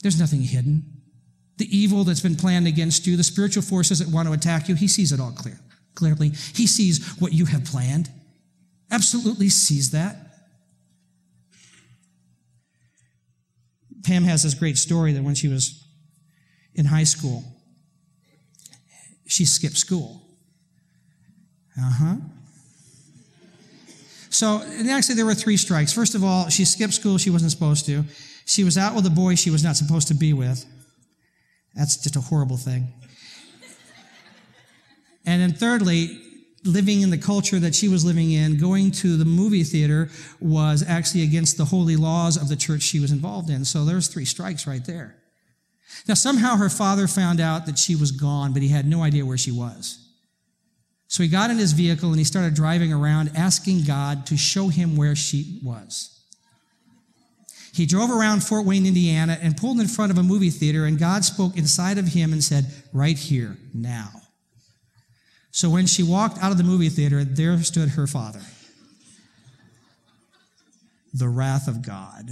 There's 0.01 0.19
nothing 0.19 0.41
hidden. 0.41 0.83
The 1.57 1.67
evil 1.75 2.03
that's 2.03 2.21
been 2.21 2.35
planned 2.35 2.67
against 2.67 3.05
you, 3.05 3.17
the 3.17 3.23
spiritual 3.23 3.63
forces 3.63 3.99
that 3.99 4.07
want 4.07 4.27
to 4.27 4.33
attack 4.33 4.69
you, 4.69 4.75
he 4.75 4.87
sees 4.87 5.11
it 5.11 5.19
all 5.19 5.31
clear, 5.31 5.59
clearly. 5.95 6.29
He 6.29 6.67
sees 6.67 7.15
what 7.19 7.33
you 7.33 7.45
have 7.45 7.65
planned. 7.65 8.09
Absolutely 8.91 9.49
sees 9.49 9.91
that. 9.91 10.15
Pam 14.05 14.23
has 14.23 14.43
this 14.43 14.53
great 14.53 14.77
story 14.77 15.11
that 15.13 15.23
when 15.23 15.35
she 15.35 15.49
was 15.49 15.85
in 16.73 16.85
high 16.85 17.03
school, 17.03 17.43
she 19.29 19.45
skipped 19.45 19.77
school. 19.77 20.21
Uh 21.77 21.91
huh. 21.91 22.15
So, 24.31 24.61
actually, 24.89 25.15
there 25.15 25.25
were 25.25 25.35
three 25.35 25.57
strikes. 25.57 25.93
First 25.93 26.15
of 26.15 26.23
all, 26.23 26.49
she 26.49 26.65
skipped 26.65 26.93
school 26.93 27.17
she 27.17 27.29
wasn't 27.29 27.51
supposed 27.51 27.85
to. 27.85 28.03
She 28.45 28.63
was 28.63 28.77
out 28.77 28.95
with 28.95 29.05
a 29.05 29.11
boy 29.11 29.35
she 29.35 29.51
was 29.51 29.63
not 29.63 29.75
supposed 29.75 30.07
to 30.09 30.13
be 30.13 30.33
with. 30.33 30.65
That's 31.75 31.97
just 31.97 32.15
a 32.15 32.21
horrible 32.21 32.57
thing. 32.57 32.91
And 35.25 35.41
then, 35.41 35.53
thirdly, 35.53 36.19
living 36.63 37.01
in 37.01 37.11
the 37.11 37.17
culture 37.17 37.59
that 37.59 37.75
she 37.75 37.87
was 37.87 38.03
living 38.03 38.31
in, 38.31 38.57
going 38.57 38.91
to 38.91 39.15
the 39.15 39.25
movie 39.25 39.63
theater 39.63 40.09
was 40.39 40.83
actually 40.87 41.23
against 41.23 41.57
the 41.57 41.65
holy 41.65 41.95
laws 41.95 42.35
of 42.35 42.49
the 42.49 42.55
church 42.55 42.81
she 42.81 42.99
was 42.99 43.11
involved 43.11 43.49
in. 43.49 43.63
So 43.63 43.85
there's 43.85 44.07
three 44.07 44.25
strikes 44.25 44.65
right 44.65 44.83
there. 44.83 45.15
Now, 46.07 46.13
somehow 46.13 46.55
her 46.57 46.69
father 46.69 47.07
found 47.07 47.39
out 47.39 47.65
that 47.65 47.77
she 47.77 47.95
was 47.95 48.11
gone, 48.11 48.53
but 48.53 48.61
he 48.61 48.69
had 48.69 48.85
no 48.85 49.01
idea 49.01 49.25
where 49.25 49.37
she 49.37 49.51
was. 49.51 50.05
So 51.07 51.23
he 51.23 51.29
got 51.29 51.49
in 51.49 51.57
his 51.57 51.71
vehicle 51.71 52.09
and 52.09 52.19
he 52.19 52.23
started 52.23 52.53
driving 52.53 52.93
around 52.93 53.31
asking 53.35 53.83
God 53.83 54.27
to 54.27 54.37
show 54.37 54.67
him 54.67 54.95
where 54.95 55.15
she 55.15 55.59
was. 55.63 56.15
He 57.73 57.85
drove 57.85 58.11
around 58.11 58.43
Fort 58.43 58.65
Wayne, 58.65 58.85
Indiana, 58.85 59.37
and 59.41 59.57
pulled 59.57 59.79
in 59.79 59.87
front 59.87 60.11
of 60.11 60.17
a 60.17 60.23
movie 60.23 60.49
theater, 60.49 60.85
and 60.85 60.99
God 60.99 61.23
spoke 61.23 61.57
inside 61.57 61.97
of 61.97 62.07
him 62.07 62.33
and 62.33 62.43
said, 62.43 62.65
Right 62.93 63.17
here, 63.17 63.57
now. 63.73 64.09
So 65.51 65.69
when 65.69 65.87
she 65.87 66.03
walked 66.03 66.37
out 66.39 66.51
of 66.51 66.57
the 66.57 66.63
movie 66.63 66.89
theater, 66.89 67.23
there 67.23 67.57
stood 67.63 67.89
her 67.89 68.07
father. 68.07 68.41
The 71.13 71.29
wrath 71.29 71.67
of 71.67 71.81
God. 71.81 72.29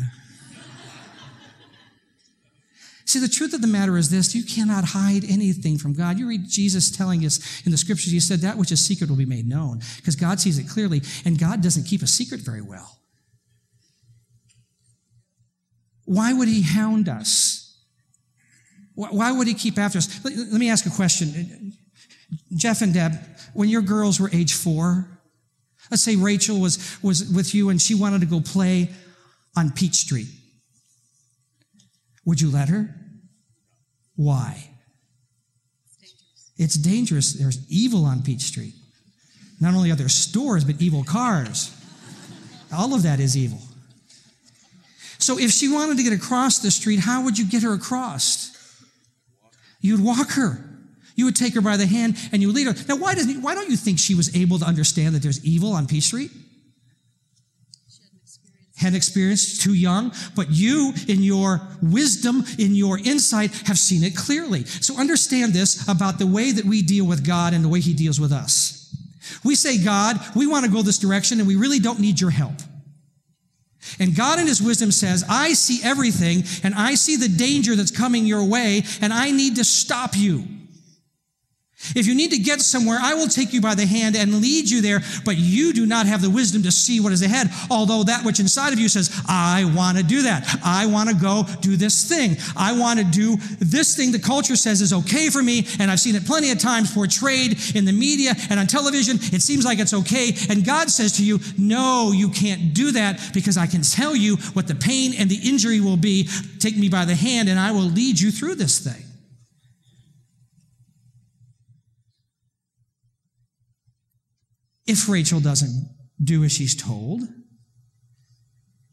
See, 3.07 3.19
the 3.19 3.29
truth 3.29 3.53
of 3.53 3.61
the 3.61 3.67
matter 3.67 3.97
is 3.97 4.09
this 4.09 4.35
you 4.35 4.43
cannot 4.43 4.83
hide 4.83 5.23
anything 5.23 5.77
from 5.77 5.93
God. 5.93 6.19
You 6.19 6.27
read 6.27 6.49
Jesus 6.49 6.91
telling 6.91 7.25
us 7.25 7.65
in 7.65 7.71
the 7.71 7.77
scriptures, 7.77 8.11
He 8.11 8.19
said, 8.19 8.41
That 8.41 8.57
which 8.57 8.69
is 8.69 8.83
secret 8.83 9.09
will 9.09 9.17
be 9.17 9.25
made 9.25 9.47
known, 9.47 9.79
because 9.95 10.17
God 10.17 10.41
sees 10.41 10.59
it 10.59 10.67
clearly, 10.67 11.01
and 11.23 11.39
God 11.39 11.63
doesn't 11.63 11.85
keep 11.85 12.01
a 12.01 12.07
secret 12.07 12.41
very 12.41 12.61
well. 12.61 12.99
Why 16.03 16.33
would 16.33 16.49
he 16.49 16.61
hound 16.61 17.07
us? 17.07 17.81
Why 18.95 19.31
would 19.31 19.47
he 19.47 19.53
keep 19.53 19.77
after 19.77 19.99
us? 19.99 20.23
Let 20.25 20.59
me 20.59 20.69
ask 20.69 20.85
a 20.85 20.89
question. 20.89 21.73
Jeff 22.55 22.81
and 22.81 22.93
Deb, 22.93 23.13
when 23.53 23.69
your 23.69 23.81
girls 23.81 24.19
were 24.19 24.29
age 24.33 24.53
four, 24.53 25.07
let's 25.89 26.03
say 26.03 26.15
Rachel 26.17 26.59
was, 26.59 26.97
was 27.01 27.29
with 27.31 27.55
you 27.55 27.69
and 27.69 27.81
she 27.81 27.95
wanted 27.95 28.19
to 28.21 28.27
go 28.27 28.41
play 28.41 28.89
on 29.55 29.71
Peach 29.71 29.95
Street. 29.95 30.27
Would 32.27 32.41
you 32.41 32.51
let 32.51 32.67
her? 32.67 32.93
Why? 34.17 34.71
It's 36.57 36.75
dangerous. 36.75 37.31
There's 37.33 37.59
evil 37.71 38.03
on 38.03 38.21
Peach 38.21 38.41
Street. 38.41 38.73
Not 39.61 39.73
only 39.73 39.91
are 39.91 39.95
there 39.95 40.09
stores, 40.09 40.65
but 40.65 40.81
evil 40.81 41.05
cars. 41.05 41.73
All 42.73 42.93
of 42.93 43.03
that 43.03 43.21
is 43.21 43.37
evil. 43.37 43.59
So 45.19 45.39
if 45.39 45.51
she 45.51 45.69
wanted 45.69 45.95
to 45.97 46.03
get 46.03 46.11
across 46.11 46.59
the 46.59 46.69
street, 46.69 46.99
how 46.99 47.23
would 47.23 47.39
you 47.39 47.45
get 47.45 47.63
her 47.63 47.73
across? 47.73 48.51
You'd 49.79 50.03
walk 50.03 50.31
her. 50.31 50.63
You 51.15 51.25
would 51.25 51.35
take 51.35 51.55
her 51.55 51.61
by 51.61 51.77
the 51.77 51.87
hand 51.87 52.17
and 52.33 52.41
you 52.41 52.51
lead 52.51 52.67
her. 52.67 52.75
Now, 52.89 52.97
why, 52.97 53.15
doesn't, 53.15 53.41
why 53.41 53.55
don't 53.55 53.69
you 53.69 53.77
think 53.77 53.99
she 53.99 54.15
was 54.15 54.35
able 54.35 54.59
to 54.59 54.65
understand 54.65 55.15
that 55.15 55.23
there's 55.23 55.43
evil 55.45 55.71
on 55.71 55.87
Peach 55.87 56.03
Street? 56.03 56.31
Had 58.77 58.93
experienced 58.93 59.61
too 59.61 59.73
young, 59.73 60.13
but 60.35 60.51
you, 60.51 60.93
in 61.07 61.23
your 61.23 61.61
wisdom, 61.81 62.45
in 62.59 62.75
your 62.75 62.99
insight, 62.99 63.51
have 63.65 63.79
seen 63.79 64.03
it 64.03 64.15
clearly. 64.15 64.65
So 64.65 64.97
understand 64.99 65.53
this 65.53 65.87
about 65.89 66.19
the 66.19 66.27
way 66.27 66.51
that 66.51 66.65
we 66.65 66.81
deal 66.83 67.05
with 67.05 67.25
God 67.25 67.53
and 67.53 67.63
the 67.63 67.69
way 67.69 67.79
He 67.79 67.93
deals 67.93 68.19
with 68.19 68.31
us. 68.31 68.95
We 69.43 69.55
say, 69.55 69.83
God, 69.83 70.19
we 70.35 70.47
want 70.47 70.65
to 70.65 70.71
go 70.71 70.81
this 70.81 70.99
direction 70.99 71.39
and 71.39 71.47
we 71.47 71.55
really 71.55 71.79
don't 71.79 71.99
need 71.99 72.21
your 72.21 72.29
help. 72.29 72.53
And 73.99 74.15
God 74.15 74.39
in 74.39 74.47
His 74.47 74.61
wisdom 74.61 74.91
says, 74.91 75.23
I 75.29 75.53
see 75.53 75.79
everything 75.83 76.43
and 76.63 76.73
I 76.75 76.95
see 76.95 77.15
the 77.15 77.29
danger 77.29 77.75
that's 77.75 77.91
coming 77.91 78.25
your 78.25 78.43
way 78.43 78.83
and 79.01 79.13
I 79.13 79.31
need 79.31 79.55
to 79.55 79.63
stop 79.63 80.15
you. 80.15 80.43
If 81.95 82.07
you 82.07 82.15
need 82.15 82.31
to 82.31 82.39
get 82.39 82.61
somewhere, 82.61 82.97
I 82.99 83.13
will 83.13 83.27
take 83.27 83.53
you 83.53 83.61
by 83.61 83.75
the 83.75 83.85
hand 83.85 84.15
and 84.15 84.41
lead 84.41 84.69
you 84.69 84.81
there, 84.81 85.01
but 85.23 85.37
you 85.37 85.73
do 85.73 85.85
not 85.85 86.07
have 86.07 86.23
the 86.23 86.29
wisdom 86.29 86.63
to 86.63 86.71
see 86.71 86.99
what 86.99 87.13
is 87.13 87.21
ahead. 87.21 87.49
Although 87.69 88.03
that 88.03 88.25
which 88.25 88.39
inside 88.39 88.73
of 88.73 88.79
you 88.79 88.89
says, 88.89 89.11
I 89.27 89.71
want 89.75 89.97
to 89.97 90.03
do 90.03 90.23
that. 90.23 90.59
I 90.65 90.87
want 90.87 91.09
to 91.09 91.15
go 91.15 91.45
do 91.61 91.75
this 91.77 92.09
thing. 92.09 92.37
I 92.57 92.77
want 92.77 92.99
to 92.99 93.05
do 93.05 93.37
this 93.59 93.95
thing 93.95 94.11
the 94.11 94.19
culture 94.19 94.55
says 94.55 94.81
is 94.81 94.91
okay 94.91 95.29
for 95.29 95.43
me. 95.43 95.67
And 95.79 95.91
I've 95.91 95.99
seen 95.99 96.15
it 96.15 96.25
plenty 96.25 96.49
of 96.49 96.57
times 96.57 96.91
portrayed 96.91 97.75
in 97.75 97.85
the 97.85 97.93
media 97.93 98.33
and 98.49 98.59
on 98.59 98.65
television. 98.65 99.17
It 99.21 99.43
seems 99.43 99.63
like 99.63 99.77
it's 99.77 99.93
okay. 99.93 100.33
And 100.49 100.65
God 100.65 100.89
says 100.89 101.13
to 101.17 101.23
you, 101.23 101.39
no, 101.59 102.11
you 102.11 102.29
can't 102.29 102.73
do 102.73 102.91
that 102.93 103.21
because 103.35 103.55
I 103.55 103.67
can 103.67 103.83
tell 103.83 104.15
you 104.15 104.37
what 104.53 104.67
the 104.67 104.75
pain 104.75 105.13
and 105.17 105.29
the 105.29 105.47
injury 105.47 105.79
will 105.79 105.97
be. 105.97 106.27
Take 106.57 106.75
me 106.75 106.89
by 106.89 107.05
the 107.05 107.15
hand 107.15 107.49
and 107.49 107.59
I 107.59 107.71
will 107.71 107.81
lead 107.81 108.19
you 108.19 108.31
through 108.31 108.55
this 108.55 108.79
thing. 108.79 109.06
If 114.87 115.09
Rachel 115.09 115.41
doesn't 115.41 115.89
do 116.23 116.43
as 116.43 116.53
she's 116.53 116.75
told, 116.75 117.21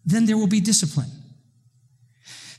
then 0.04 0.26
there 0.26 0.36
will 0.36 0.48
be 0.48 0.60
discipline. 0.60 1.10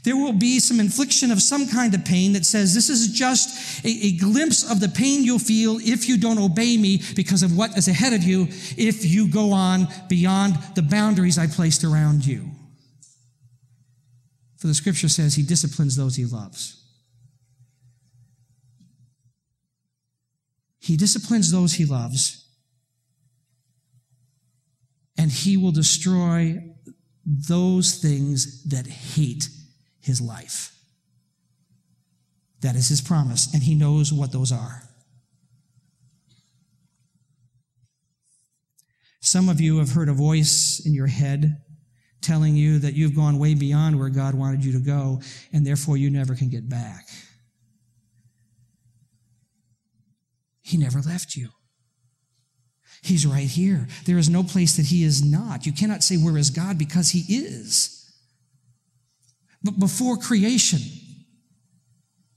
There 0.04 0.15
will 0.15 0.34
be 0.34 0.60
some 0.60 0.80
infliction 0.80 1.32
of 1.32 1.41
some 1.41 1.67
kind 1.67 1.93
of 1.95 2.06
pain 2.06 2.34
that 2.34 2.45
says 2.45 2.74
this 2.76 2.89
is 2.89 3.12
just 3.12 3.84
a, 3.84 3.89
a, 3.89 4.17
glimpse 4.17 4.69
of 4.69 4.80
the 4.80 4.88
pain 4.88 5.24
you'll 5.24 5.39
feel 5.39 5.80
if 5.82 6.08
you 6.08 6.17
don't 6.17 6.38
obey 6.38 6.78
me 6.78 7.02
because 7.15 7.41
of 7.41 7.58
what 7.58 7.76
is 7.76 7.88
ahead 7.88 8.13
of 8.13 8.21
you, 8.24 8.43
if 8.78 9.04
you 9.04 9.28
go 9.28 9.52
on 9.52 9.88
beyond 10.08 10.58
the 10.76 10.84
boundaries 10.84 11.39
I 11.39 11.48
placed 11.48 11.84
around 11.84 12.24
you. 12.24 12.52
For 14.58 14.67
the 14.67 14.76
scripture 14.76 15.10
says 15.10 15.34
he 15.34 15.43
disciplines 15.43 15.95
those 15.95 16.15
he 16.15 16.26
loves. 16.26 16.84
He 20.80 20.98
disciplines 20.98 21.52
those 21.52 21.74
he 21.74 21.86
loves 21.86 22.45
and 25.17 25.32
he 25.32 25.58
will 25.58 25.71
destroy 25.71 26.62
those 27.25 27.97
things 27.97 28.63
that 28.65 28.86
hate 28.88 29.49
his 29.99 30.21
life. 30.21 30.71
That 32.62 32.75
is 32.75 32.89
his 32.89 33.01
promise, 33.01 33.54
and 33.54 33.63
he 33.63 33.75
knows 33.75 34.12
what 34.12 34.32
those 34.32 34.51
are. 34.51 34.84
Some 39.21 39.49
of 39.49 39.60
you 39.60 39.80
have 39.80 39.91
heard 39.91 40.10
a 40.10 40.13
voice 40.13 40.82
in 40.86 40.93
your 40.93 41.08
head 41.08 41.62
telling 42.21 42.56
you 42.56 42.80
that 42.80 42.93
you've 42.93 43.15
gone 43.15 43.39
way 43.39 43.54
beyond 43.54 43.97
where 43.97 44.10
God 44.10 44.36
wanted 44.36 44.63
you 44.63 44.71
to 44.73 44.80
go, 44.80 45.21
and 45.51 45.65
therefore 45.65 45.97
you 45.97 46.10
never 46.10 46.36
can 46.36 46.49
get 46.49 46.69
back. 46.69 47.08
He 50.62 50.78
never 50.78 51.01
left 51.01 51.36
you. 51.36 51.49
He's 53.06 53.28
right 53.28 53.48
here. 53.48 53.88
There 54.06 54.18
is 54.18 54.30
no 54.30 54.41
place 54.41 54.78
that 54.78 54.88
he 54.88 55.04
is 55.04 55.24
not. 55.24 55.68
You 55.68 55.72
cannot 55.72 56.04
say, 56.04 56.18
Where 56.18 56.39
is 56.39 56.50
God? 56.50 56.80
because 56.80 57.12
he 57.12 57.36
is. 57.36 58.12
But 59.63 59.80
before 59.80 60.18
creation, 60.18 60.80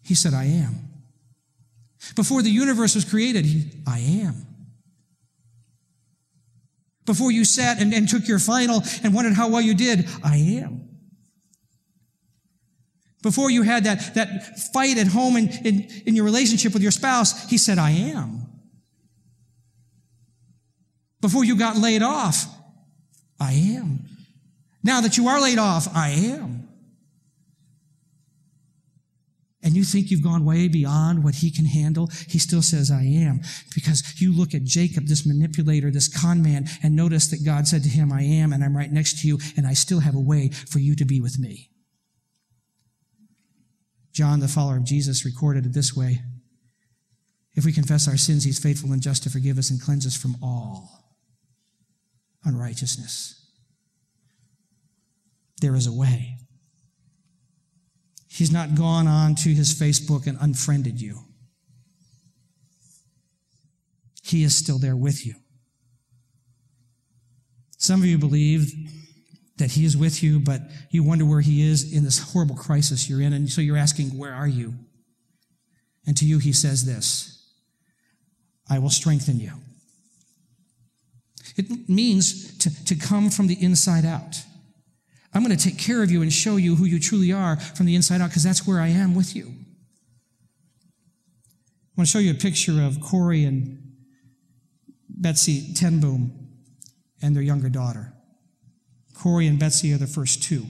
he 0.04 0.14
said, 0.14 0.34
I 0.34 0.44
am. 0.44 0.74
Before 2.14 2.42
the 2.42 2.50
universe 2.50 2.94
was 2.94 3.06
created, 3.06 3.46
he, 3.46 3.70
I 3.86 3.98
am. 3.98 4.46
Before 7.06 7.32
you 7.32 7.46
sat 7.46 7.80
and, 7.80 7.94
and 7.94 8.06
took 8.06 8.28
your 8.28 8.38
final 8.38 8.82
and 9.02 9.14
wondered 9.14 9.32
how 9.32 9.48
well 9.48 9.62
you 9.62 9.74
did, 9.74 10.06
I 10.22 10.36
am. 10.36 10.86
Before 13.22 13.50
you 13.50 13.62
had 13.62 13.84
that, 13.84 14.14
that 14.16 14.58
fight 14.74 14.98
at 14.98 15.06
home 15.06 15.36
in, 15.36 15.48
in, 15.64 15.88
in 16.04 16.14
your 16.14 16.26
relationship 16.26 16.74
with 16.74 16.82
your 16.82 16.92
spouse, 16.92 17.48
he 17.48 17.56
said, 17.56 17.78
I 17.78 17.90
am. 17.90 18.48
Before 21.20 21.44
you 21.44 21.56
got 21.56 21.76
laid 21.76 22.02
off, 22.02 22.46
I 23.40 23.52
am. 23.52 24.00
Now 24.82 25.00
that 25.00 25.16
you 25.16 25.28
are 25.28 25.40
laid 25.40 25.58
off, 25.58 25.88
I 25.94 26.10
am. 26.10 26.68
And 29.62 29.76
you 29.76 29.82
think 29.82 30.10
you've 30.10 30.22
gone 30.22 30.44
way 30.44 30.68
beyond 30.68 31.24
what 31.24 31.36
he 31.36 31.50
can 31.50 31.66
handle, 31.66 32.08
he 32.28 32.38
still 32.38 32.62
says, 32.62 32.90
I 32.90 33.02
am. 33.02 33.40
Because 33.74 34.20
you 34.20 34.32
look 34.32 34.54
at 34.54 34.64
Jacob, 34.64 35.06
this 35.06 35.26
manipulator, 35.26 35.90
this 35.90 36.08
con 36.08 36.42
man, 36.42 36.66
and 36.82 36.94
notice 36.94 37.26
that 37.28 37.44
God 37.44 37.66
said 37.66 37.82
to 37.82 37.88
him, 37.88 38.12
I 38.12 38.22
am, 38.22 38.52
and 38.52 38.62
I'm 38.62 38.76
right 38.76 38.90
next 38.90 39.20
to 39.20 39.28
you, 39.28 39.38
and 39.56 39.66
I 39.66 39.74
still 39.74 40.00
have 40.00 40.14
a 40.14 40.20
way 40.20 40.48
for 40.48 40.78
you 40.78 40.94
to 40.96 41.04
be 41.04 41.20
with 41.20 41.38
me. 41.38 41.70
John, 44.12 44.40
the 44.40 44.48
follower 44.48 44.76
of 44.76 44.84
Jesus, 44.84 45.24
recorded 45.24 45.66
it 45.66 45.74
this 45.74 45.94
way 45.94 46.22
If 47.54 47.64
we 47.64 47.72
confess 47.72 48.08
our 48.08 48.16
sins, 48.16 48.44
he's 48.44 48.58
faithful 48.58 48.92
and 48.92 49.02
just 49.02 49.24
to 49.24 49.30
forgive 49.30 49.58
us 49.58 49.70
and 49.70 49.80
cleanse 49.80 50.06
us 50.06 50.16
from 50.16 50.36
all 50.42 50.97
unrighteousness. 52.44 53.34
There 55.60 55.74
is 55.74 55.86
a 55.86 55.92
way. 55.92 56.36
He's 58.28 58.52
not 58.52 58.74
gone 58.74 59.06
on 59.06 59.34
to 59.36 59.48
his 59.48 59.74
Facebook 59.74 60.26
and 60.26 60.38
unfriended 60.40 61.00
you. 61.00 61.18
He 64.22 64.44
is 64.44 64.56
still 64.56 64.78
there 64.78 64.96
with 64.96 65.26
you. 65.26 65.34
Some 67.78 68.00
of 68.00 68.06
you 68.06 68.18
believe 68.18 68.72
that 69.56 69.72
he 69.72 69.84
is 69.84 69.96
with 69.96 70.22
you, 70.22 70.38
but 70.38 70.60
you 70.90 71.02
wonder 71.02 71.24
where 71.24 71.40
he 71.40 71.68
is 71.68 71.92
in 71.92 72.04
this 72.04 72.32
horrible 72.32 72.54
crisis 72.54 73.08
you're 73.08 73.20
in. 73.20 73.32
And 73.32 73.48
so 73.48 73.60
you're 73.60 73.76
asking, 73.76 74.16
Where 74.16 74.32
are 74.32 74.46
you? 74.46 74.74
And 76.06 76.16
to 76.16 76.24
you, 76.24 76.38
he 76.38 76.52
says 76.52 76.84
this 76.84 77.52
I 78.70 78.78
will 78.78 78.90
strengthen 78.90 79.40
you. 79.40 79.52
It 81.58 81.88
means 81.88 82.56
to, 82.58 82.84
to 82.84 82.94
come 82.94 83.30
from 83.30 83.48
the 83.48 83.62
inside 83.62 84.04
out. 84.04 84.36
I'm 85.34 85.44
going 85.44 85.56
to 85.56 85.62
take 85.62 85.78
care 85.78 86.02
of 86.02 86.10
you 86.10 86.22
and 86.22 86.32
show 86.32 86.56
you 86.56 86.76
who 86.76 86.84
you 86.84 86.98
truly 87.00 87.32
are 87.32 87.56
from 87.56 87.86
the 87.86 87.94
inside 87.94 88.20
out 88.20 88.30
because 88.30 88.44
that's 88.44 88.66
where 88.66 88.80
I 88.80 88.88
am 88.88 89.14
with 89.14 89.36
you. 89.36 89.52
I 90.86 91.96
want 91.96 92.08
to 92.08 92.12
show 92.12 92.20
you 92.20 92.30
a 92.30 92.34
picture 92.34 92.80
of 92.80 93.00
Corrie 93.00 93.44
and 93.44 93.82
Betsie 95.08 95.74
Tenboom 95.74 96.30
and 97.20 97.34
their 97.34 97.42
younger 97.42 97.68
daughter. 97.68 98.12
Corrie 99.14 99.48
and 99.48 99.58
Betsie 99.58 99.92
are 99.92 99.98
the 99.98 100.06
first 100.06 100.42
two. 100.42 100.66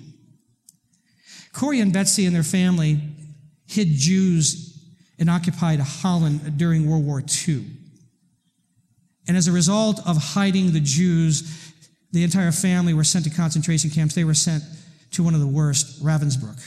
Corrie 1.52 1.80
and 1.80 1.92
Betsie 1.92 2.24
and 2.24 2.34
their 2.34 2.42
family 2.42 2.98
hid 3.66 3.88
Jews 3.90 4.86
in 5.18 5.28
occupied 5.28 5.80
Holland 5.80 6.56
during 6.56 6.88
World 6.88 7.04
War 7.04 7.22
II. 7.46 7.66
And 9.28 9.36
as 9.36 9.46
a 9.46 9.52
result 9.52 10.00
of 10.06 10.16
hiding 10.16 10.72
the 10.72 10.80
Jews, 10.80 11.72
the 12.12 12.24
entire 12.24 12.50
family 12.50 12.94
were 12.94 13.04
sent 13.04 13.24
to 13.26 13.30
concentration 13.30 13.90
camps. 13.90 14.14
They 14.14 14.24
were 14.24 14.34
sent 14.34 14.64
to 15.12 15.22
one 15.22 15.34
of 15.34 15.40
the 15.40 15.46
worst, 15.46 16.02
Ravensbrück. 16.02 16.58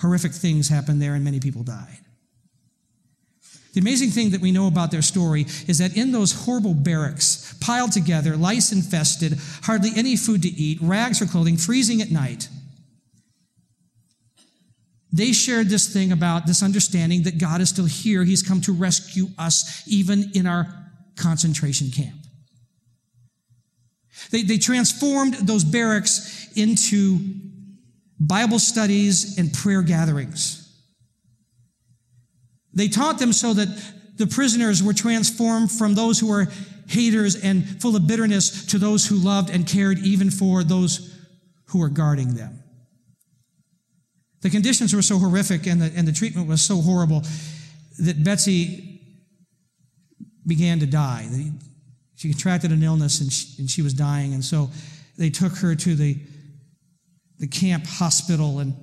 Horrific 0.00 0.32
things 0.32 0.68
happened 0.68 1.00
there, 1.00 1.14
and 1.14 1.24
many 1.24 1.40
people 1.40 1.62
died. 1.62 1.98
The 3.72 3.80
amazing 3.80 4.10
thing 4.10 4.30
that 4.30 4.42
we 4.42 4.52
know 4.52 4.66
about 4.66 4.90
their 4.90 5.00
story 5.00 5.46
is 5.66 5.78
that 5.78 5.96
in 5.96 6.12
those 6.12 6.44
horrible 6.44 6.74
barracks, 6.74 7.54
piled 7.60 7.92
together, 7.92 8.36
lice 8.36 8.70
infested, 8.70 9.38
hardly 9.62 9.90
any 9.96 10.14
food 10.16 10.42
to 10.42 10.48
eat, 10.48 10.78
rags 10.82 11.18
for 11.18 11.26
clothing, 11.26 11.56
freezing 11.56 12.02
at 12.02 12.10
night, 12.10 12.48
they 15.10 15.32
shared 15.32 15.68
this 15.68 15.90
thing 15.90 16.12
about 16.12 16.46
this 16.46 16.62
understanding 16.62 17.22
that 17.22 17.38
God 17.38 17.60
is 17.60 17.68
still 17.70 17.86
here. 17.86 18.24
He's 18.24 18.42
come 18.42 18.60
to 18.62 18.72
rescue 18.72 19.28
us 19.38 19.82
even 19.86 20.30
in 20.34 20.46
our 20.46 20.81
concentration 21.16 21.90
camp. 21.90 22.16
They, 24.30 24.42
they 24.42 24.58
transformed 24.58 25.34
those 25.34 25.64
barracks 25.64 26.48
into 26.56 27.18
Bible 28.20 28.58
studies 28.58 29.38
and 29.38 29.52
prayer 29.52 29.82
gatherings. 29.82 30.58
They 32.74 32.88
taught 32.88 33.18
them 33.18 33.32
so 33.32 33.52
that 33.54 33.68
the 34.16 34.26
prisoners 34.26 34.82
were 34.82 34.92
transformed 34.92 35.70
from 35.70 35.94
those 35.94 36.20
who 36.20 36.28
were 36.28 36.46
haters 36.88 37.36
and 37.42 37.80
full 37.80 37.96
of 37.96 38.06
bitterness 38.06 38.66
to 38.66 38.78
those 38.78 39.06
who 39.06 39.16
loved 39.16 39.50
and 39.50 39.66
cared 39.66 39.98
even 39.98 40.30
for 40.30 40.62
those 40.62 41.14
who 41.66 41.78
were 41.78 41.88
guarding 41.88 42.34
them. 42.34 42.62
The 44.42 44.50
conditions 44.50 44.94
were 44.94 45.02
so 45.02 45.18
horrific 45.18 45.66
and 45.66 45.80
the, 45.80 45.92
and 45.96 46.06
the 46.06 46.12
treatment 46.12 46.48
was 46.48 46.62
so 46.62 46.80
horrible 46.80 47.22
that 48.00 48.22
Betsie 48.22 48.91
began 50.46 50.80
to 50.80 50.86
die. 50.86 51.28
She 52.16 52.30
contracted 52.30 52.72
an 52.72 52.82
illness 52.82 53.20
and 53.20 53.32
she, 53.32 53.60
and 53.60 53.70
she 53.70 53.82
was 53.82 53.94
dying. 53.94 54.34
And 54.34 54.44
so 54.44 54.70
they 55.18 55.30
took 55.30 55.56
her 55.56 55.74
to 55.74 55.94
the, 55.94 56.18
the 57.38 57.48
camp 57.48 57.86
hospital, 57.86 58.58
and, 58.60 58.74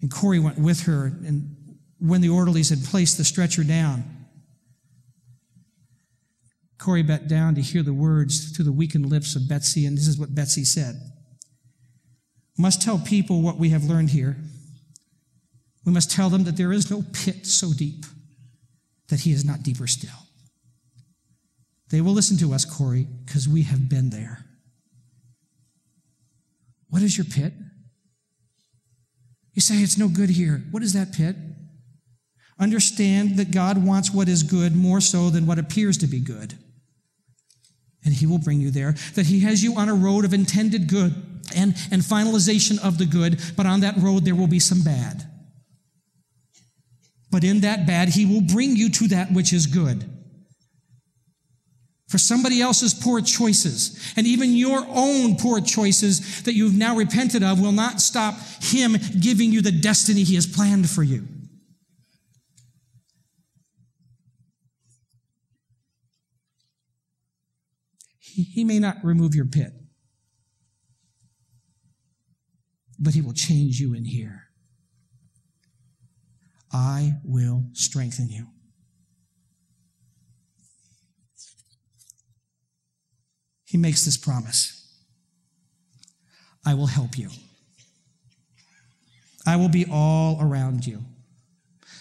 and 0.00 0.10
Corrie 0.10 0.38
went 0.38 0.58
with 0.58 0.82
her. 0.82 1.06
And 1.26 1.56
when 1.98 2.20
the 2.20 2.28
orderlies 2.28 2.70
had 2.70 2.84
placed 2.84 3.16
the 3.16 3.24
stretcher 3.24 3.64
down, 3.64 4.04
Corrie 6.78 7.02
bent 7.02 7.28
down 7.28 7.54
to 7.54 7.62
hear 7.62 7.82
the 7.82 7.94
words 7.94 8.50
through 8.50 8.66
the 8.66 8.72
weakened 8.72 9.06
lips 9.06 9.36
of 9.36 9.48
Betsie, 9.48 9.86
and 9.86 9.96
this 9.96 10.06
is 10.06 10.18
what 10.18 10.34
Betsie 10.34 10.64
said. 10.64 11.00
Must 12.58 12.80
tell 12.82 12.98
people 12.98 13.42
what 13.42 13.56
we 13.56 13.70
have 13.70 13.84
learned 13.84 14.10
here. 14.10 14.36
We 15.84 15.92
must 15.92 16.10
tell 16.10 16.30
them 16.30 16.44
that 16.44 16.56
there 16.56 16.72
is 16.72 16.90
no 16.90 17.02
pit 17.12 17.46
so 17.46 17.72
deep 17.72 18.04
that 19.08 19.20
he 19.20 19.32
is 19.32 19.44
not 19.44 19.62
deeper 19.62 19.86
still. 19.86 20.23
They 21.94 22.00
will 22.00 22.12
listen 22.12 22.36
to 22.38 22.52
us, 22.52 22.64
Corrie, 22.64 23.06
because 23.24 23.48
we 23.48 23.62
have 23.62 23.88
been 23.88 24.10
there. 24.10 24.44
What 26.88 27.02
is 27.02 27.16
your 27.16 27.24
pit? 27.24 27.52
You 29.52 29.62
say 29.62 29.76
it's 29.76 29.96
no 29.96 30.08
good 30.08 30.30
here. 30.30 30.64
What 30.72 30.82
is 30.82 30.92
that 30.94 31.12
pit? 31.12 31.36
Understand 32.58 33.36
that 33.36 33.52
God 33.52 33.86
wants 33.86 34.12
what 34.12 34.28
is 34.28 34.42
good 34.42 34.74
more 34.74 35.00
so 35.00 35.30
than 35.30 35.46
what 35.46 35.60
appears 35.60 35.96
to 35.98 36.08
be 36.08 36.18
good. 36.18 36.58
And 38.04 38.12
He 38.12 38.26
will 38.26 38.38
bring 38.38 38.60
you 38.60 38.72
there. 38.72 38.96
That 39.14 39.26
He 39.26 39.38
has 39.42 39.62
you 39.62 39.76
on 39.76 39.88
a 39.88 39.94
road 39.94 40.24
of 40.24 40.34
intended 40.34 40.88
good 40.88 41.14
and, 41.54 41.76
and 41.92 42.02
finalization 42.02 42.84
of 42.84 42.98
the 42.98 43.06
good, 43.06 43.40
but 43.56 43.66
on 43.66 43.78
that 43.82 43.98
road 43.98 44.24
there 44.24 44.34
will 44.34 44.48
be 44.48 44.58
some 44.58 44.82
bad. 44.82 45.30
But 47.30 47.44
in 47.44 47.60
that 47.60 47.86
bad, 47.86 48.08
He 48.08 48.26
will 48.26 48.40
bring 48.40 48.74
you 48.74 48.90
to 48.90 49.06
that 49.08 49.32
which 49.32 49.52
is 49.52 49.66
good. 49.66 50.10
For 52.14 52.18
somebody 52.18 52.62
else's 52.62 52.94
poor 52.94 53.20
choices, 53.20 54.12
and 54.14 54.24
even 54.24 54.52
your 54.52 54.86
own 54.88 55.34
poor 55.34 55.60
choices 55.60 56.44
that 56.44 56.54
you've 56.54 56.76
now 56.76 56.94
repented 56.94 57.42
of, 57.42 57.60
will 57.60 57.72
not 57.72 58.00
stop 58.00 58.36
Him 58.62 58.96
giving 59.18 59.50
you 59.50 59.60
the 59.60 59.72
destiny 59.72 60.22
He 60.22 60.36
has 60.36 60.46
planned 60.46 60.88
for 60.88 61.02
you. 61.02 61.26
He 68.20 68.62
may 68.62 68.78
not 68.78 68.98
remove 69.02 69.34
your 69.34 69.46
pit, 69.46 69.72
but 72.96 73.14
He 73.14 73.22
will 73.22 73.34
change 73.34 73.80
you 73.80 73.92
in 73.92 74.04
here. 74.04 74.44
I 76.72 77.14
will 77.24 77.64
strengthen 77.72 78.28
you. 78.28 78.53
He 83.64 83.78
makes 83.78 84.04
this 84.04 84.16
promise 84.16 84.80
I 86.66 86.74
will 86.74 86.86
help 86.86 87.18
you. 87.18 87.28
I 89.46 89.56
will 89.56 89.68
be 89.68 89.84
all 89.90 90.38
around 90.40 90.86
you. 90.86 91.00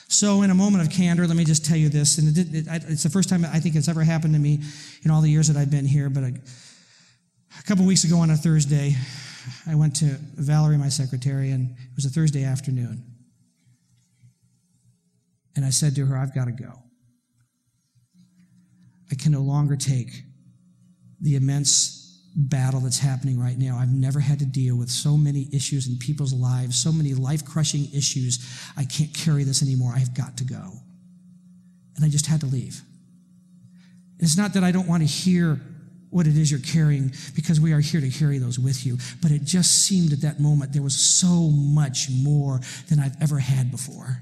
So, 0.08 0.43
in 0.43 0.52
a 0.52 0.56
moment 0.56 0.86
of 0.86 0.93
candor, 0.93 1.28
let 1.28 1.36
me 1.36 1.43
just 1.43 1.65
tell 1.65 1.76
you 1.76 1.89
this, 1.89 2.17
and 2.17 2.38
it, 2.38 2.56
it, 2.56 2.84
it's 2.88 3.04
the 3.04 3.10
first 3.10 3.30
time 3.30 3.43
I 3.43 3.60
think 3.60 3.76
it's 3.76 3.88
ever 3.88 4.04
happened 4.04 4.34
to 4.36 4.39
me 4.39 4.62
in 5.04 5.12
all 5.12 5.21
the 5.21 5.30
years 5.30 5.47
that 5.47 5.58
I've 5.58 5.71
been 5.71 5.86
here. 5.86 6.10
But 6.10 6.23
a, 6.23 6.34
a 7.60 7.63
couple 7.63 7.86
weeks 7.86 8.04
ago 8.04 8.19
on 8.19 8.30
a 8.30 8.36
Thursday, 8.36 8.95
I 9.67 9.76
went 9.76 9.95
to 9.97 10.06
Valerie, 10.36 10.78
my 10.78 10.89
secretary, 10.89 11.52
and 11.52 11.71
it 11.71 11.95
was 11.95 12.06
a 12.06 12.10
Thursday 12.10 12.43
afternoon. 12.43 13.04
And 15.56 15.65
I 15.65 15.69
said 15.69 15.95
to 15.95 16.06
her, 16.06 16.17
I've 16.17 16.34
got 16.34 16.45
to 16.45 16.52
go. 16.52 16.80
I 19.12 19.15
can 19.15 19.32
no 19.32 19.41
longer 19.41 19.76
take 19.76 20.23
the 21.23 21.36
immense 21.36 22.21
battle 22.36 22.81
that's 22.81 22.99
happening 22.99 23.39
right 23.39 23.57
now. 23.57 23.77
I've 23.77 23.93
never 23.93 24.19
had 24.19 24.39
to 24.39 24.45
deal 24.45 24.75
with 24.75 24.89
so 24.89 25.15
many 25.15 25.47
issues 25.53 25.88
in 25.88 25.97
people's 25.97 26.33
lives, 26.33 26.75
so 26.75 26.91
many 26.91 27.13
life 27.13 27.45
crushing 27.45 27.88
issues. 27.93 28.39
I 28.75 28.83
can't 28.86 29.13
carry 29.13 29.43
this 29.43 29.62
anymore. 29.62 29.93
I've 29.95 30.13
got 30.13 30.38
to 30.38 30.43
go. 30.43 30.73
And 31.95 32.03
I 32.03 32.09
just 32.09 32.27
had 32.27 32.41
to 32.41 32.47
leave. 32.47 32.81
It's 34.19 34.38
not 34.38 34.53
that 34.53 34.63
I 34.63 34.71
don't 34.71 34.88
want 34.88 35.01
to 35.01 35.07
hear 35.07 35.59
what 36.09 36.27
it 36.27 36.38
is 36.38 36.51
you're 36.51 36.59
carrying 36.59 37.12
because 37.36 37.59
we 37.59 37.73
are 37.73 37.79
here 37.79 38.01
to 38.01 38.09
carry 38.09 38.38
those 38.38 38.59
with 38.59 38.86
you, 38.86 38.97
but 39.21 39.31
it 39.31 39.43
just 39.43 39.86
seemed 39.86 40.13
at 40.13 40.21
that 40.21 40.39
moment 40.39 40.73
there 40.73 40.83
was 40.83 40.95
so 40.95 41.49
much 41.49 42.07
more 42.09 42.59
than 42.89 42.99
I've 42.99 43.19
ever 43.21 43.39
had 43.39 43.71
before. 43.71 44.21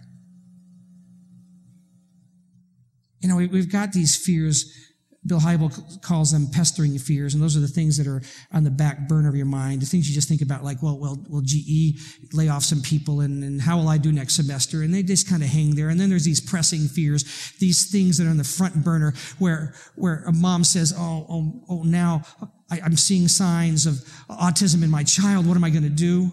You 3.20 3.30
know, 3.30 3.36
we've 3.36 3.72
got 3.72 3.92
these 3.92 4.16
fears 4.16 4.91
Bill 5.24 5.40
Hybel 5.40 6.02
calls 6.02 6.32
them 6.32 6.48
pestering 6.52 6.98
fears, 6.98 7.36
and 7.36 7.44
those 7.44 7.56
are 7.56 7.60
the 7.60 7.68
things 7.68 7.96
that 7.98 8.08
are 8.08 8.24
on 8.52 8.64
the 8.64 8.72
back 8.72 9.08
burner 9.08 9.30
of 9.30 9.36
your 9.36 9.46
mind. 9.46 9.84
The 9.84 9.86
things 9.86 10.10
you 10.10 10.16
just 10.16 10.28
think 10.28 10.42
about, 10.42 10.64
like, 10.64 10.82
well, 10.82 10.98
well, 10.98 11.24
will 11.30 11.44
GE 11.44 12.00
lay 12.34 12.50
off 12.50 12.64
some 12.64 12.82
people, 12.82 13.22
and, 13.22 13.44
and 13.44 13.62
how 13.62 13.78
will 13.78 13.88
I 13.88 14.00
do 14.00 14.12
next 14.12 14.34
semester? 14.34 14.82
And 14.82 14.92
they 14.92 15.04
just 15.04 15.30
kind 15.30 15.44
of 15.44 15.50
hang 15.50 15.76
there. 15.76 15.90
And 15.90 16.00
then 16.00 16.10
there's 16.10 16.26
these 16.26 16.42
pressing 16.42 16.88
fears, 16.88 17.54
these 17.60 17.92
things 17.92 18.18
that 18.18 18.26
are 18.26 18.32
on 18.32 18.38
the 18.38 18.44
front 18.44 18.84
burner, 18.84 19.14
where 19.38 19.76
where 19.96 20.24
a 20.26 20.32
mom 20.32 20.64
says, 20.64 20.92
oh, 20.98 21.26
oh, 21.30 21.64
oh, 21.70 21.84
now 21.84 22.24
I, 22.72 22.82
I'm 22.82 22.98
seeing 22.98 23.28
signs 23.28 23.86
of 23.86 23.94
autism 24.28 24.84
in 24.84 24.90
my 24.90 25.04
child. 25.04 25.46
What 25.46 25.56
am 25.56 25.64
I 25.64 25.70
going 25.70 25.84
to 25.84 25.90
do? 25.90 26.32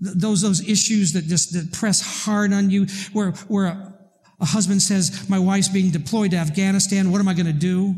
Those 0.00 0.42
those 0.42 0.68
issues 0.68 1.12
that 1.12 1.26
just 1.26 1.52
that 1.52 1.72
press 1.72 2.24
hard 2.24 2.52
on 2.52 2.68
you, 2.68 2.86
where 3.12 3.30
where 3.46 3.66
a 3.66 3.93
husband 4.44 4.82
says, 4.82 5.28
My 5.28 5.38
wife's 5.38 5.68
being 5.68 5.90
deployed 5.90 6.32
to 6.32 6.36
Afghanistan. 6.36 7.10
What 7.10 7.20
am 7.20 7.28
I 7.28 7.34
going 7.34 7.46
to 7.46 7.52
do? 7.52 7.94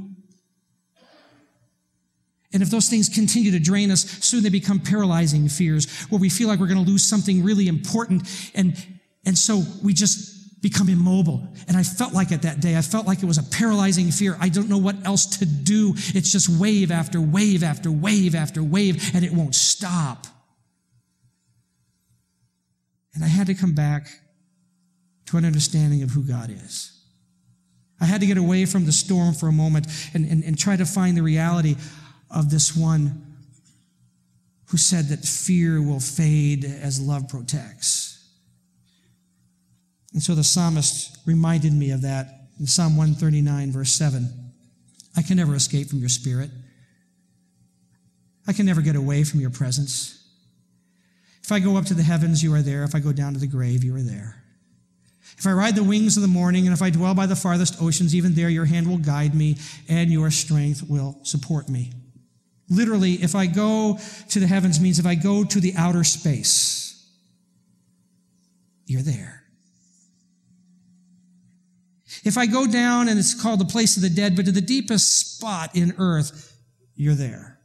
And 2.53 2.63
if 2.63 2.71
those 2.71 2.89
things 2.89 3.09
continue 3.09 3.51
to 3.51 3.59
drain 3.59 3.91
us, 3.91 4.03
soon 4.25 4.43
they 4.43 4.49
become 4.49 4.81
paralyzing 4.81 5.49
fears 5.49 5.91
where 6.09 6.21
we 6.21 6.31
feel 6.31 6.49
like 6.49 6.59
we're 6.59 6.69
going 6.69 6.83
to 6.83 6.91
lose 6.91 7.03
something 7.03 7.45
really 7.45 7.69
important. 7.69 8.23
And, 8.55 8.83
and 9.27 9.37
so 9.37 9.63
we 9.83 9.93
just 9.93 10.63
become 10.63 10.89
immobile. 10.89 11.47
And 11.69 11.77
I 11.77 11.83
felt 11.83 12.15
like 12.15 12.33
it 12.33 12.43
that 12.43 12.61
day. 12.61 12.77
I 12.77 12.83
felt 12.83 13.07
like 13.07 13.23
it 13.23 13.27
was 13.27 13.39
a 13.39 13.43
paralyzing 13.43 14.11
fear. 14.11 14.37
I 14.41 14.49
don't 14.49 14.69
know 14.69 14.79
what 14.79 14.97
else 15.05 15.39
to 15.39 15.47
do. 15.47 15.93
It's 15.97 16.33
just 16.33 16.49
wave 16.49 16.91
after 16.91 17.21
wave 17.21 17.63
after 17.63 17.91
wave 17.91 18.35
after 18.35 18.63
wave, 18.63 19.15
and 19.15 19.25
it 19.25 19.33
won't 19.33 19.55
stop. 19.55 20.27
And 23.15 23.23
I 23.23 23.29
had 23.29 23.47
to 23.49 23.55
come 23.55 23.75
back 23.75 24.09
to 25.27 25.37
an 25.37 25.45
understanding 25.45 26.03
of 26.03 26.11
who 26.11 26.23
God 26.23 26.51
is. 26.51 26.93
I 28.01 28.05
had 28.05 28.21
to 28.21 28.27
get 28.27 28.37
away 28.37 28.67
from 28.67 28.85
the 28.85 28.93
storm 28.93 29.35
for 29.35 29.49
a 29.49 29.53
moment 29.53 29.87
and, 30.15 30.25
and, 30.27 30.45
and 30.45 30.59
try 30.59 30.77
to 30.77 30.85
find 30.85 31.17
the 31.17 31.23
reality 31.23 31.77
of 32.31 32.51
this 32.51 32.77
one 32.77 33.23
who 34.67 34.77
said 34.77 35.09
that 35.09 35.25
fear 35.25 35.81
will 35.81 36.01
fade 36.01 36.65
as 36.65 37.01
love 37.01 37.29
protects. 37.29 38.13
And 40.13 40.23
so 40.23 40.35
the 40.35 40.45
psalmist 40.45 41.19
reminded 41.27 41.73
me 41.73 41.91
of 41.91 42.03
that 42.03 42.49
in 42.59 42.67
Psalm 42.67 42.97
139, 42.97 43.73
verse 43.73 43.93
7. 43.93 44.29
I 45.17 45.23
can 45.23 45.37
never 45.37 45.55
escape 45.55 45.89
from 45.89 45.99
your 45.99 46.09
spirit. 46.09 46.51
I 48.47 48.53
can 48.53 48.67
never 48.67 48.81
get 48.81 48.97
away 48.97 49.25
from 49.25 49.41
your 49.41 49.51
presence. 49.51 50.13
If 51.43 51.53
I 51.53 51.59
go 51.61 51.77
up 51.77 51.85
to 51.87 51.95
the 51.95 52.03
heavens, 52.03 52.43
you 52.43 52.55
are 52.55 52.63
there. 52.63 52.83
If 52.83 52.95
I 52.95 52.99
go 52.99 53.13
down 53.13 53.35
to 53.35 53.39
the 53.39 53.47
grave, 53.47 53.85
you 53.85 53.95
are 53.95 54.03
there. 54.03 54.43
If 55.39 55.47
I 55.47 55.53
ride 55.53 55.77
the 55.77 55.85
wings 55.85 56.17
of 56.17 56.23
the 56.23 56.29
morning, 56.29 56.67
and 56.67 56.75
if 56.75 56.81
I 56.81 56.91
dwell 56.91 57.15
by 57.15 57.27
the 57.27 57.37
farthest 57.37 57.83
oceans, 57.83 58.15
even 58.15 58.35
there 58.35 58.49
your 58.49 58.65
hand 58.65 58.89
will 58.89 58.99
guide 58.99 59.35
me, 59.35 59.57
and 59.89 60.11
your 60.11 60.31
strength 60.31 60.83
will 60.89 61.19
support 61.25 61.69
me. 61.69 61.93
Literally, 62.69 63.15
if 63.15 63.35
I 63.35 63.47
go 63.47 63.99
to 64.31 64.41
the 64.41 64.47
heavens 64.47 64.81
means 64.81 64.99
if 64.99 65.07
I 65.07 65.15
go 65.15 65.45
to 65.45 65.61
the 65.61 65.75
outer 65.77 66.05
space, 66.05 67.07
you're 68.87 69.03
there. 69.03 69.43
If 72.25 72.39
I 72.39 72.47
go 72.47 72.67
down, 72.67 73.09
and 73.09 73.19
it's 73.19 73.41
called 73.41 73.61
the 73.61 73.67
place 73.67 73.97
of 73.97 74.03
the 74.03 74.11
dead, 74.11 74.35
but 74.37 74.47
to 74.47 74.53
the 74.53 74.61
deepest 74.61 75.37
spot 75.37 75.77
in 75.77 75.95
earth, 75.99 76.57
you're 76.97 77.15
there. 77.15 77.59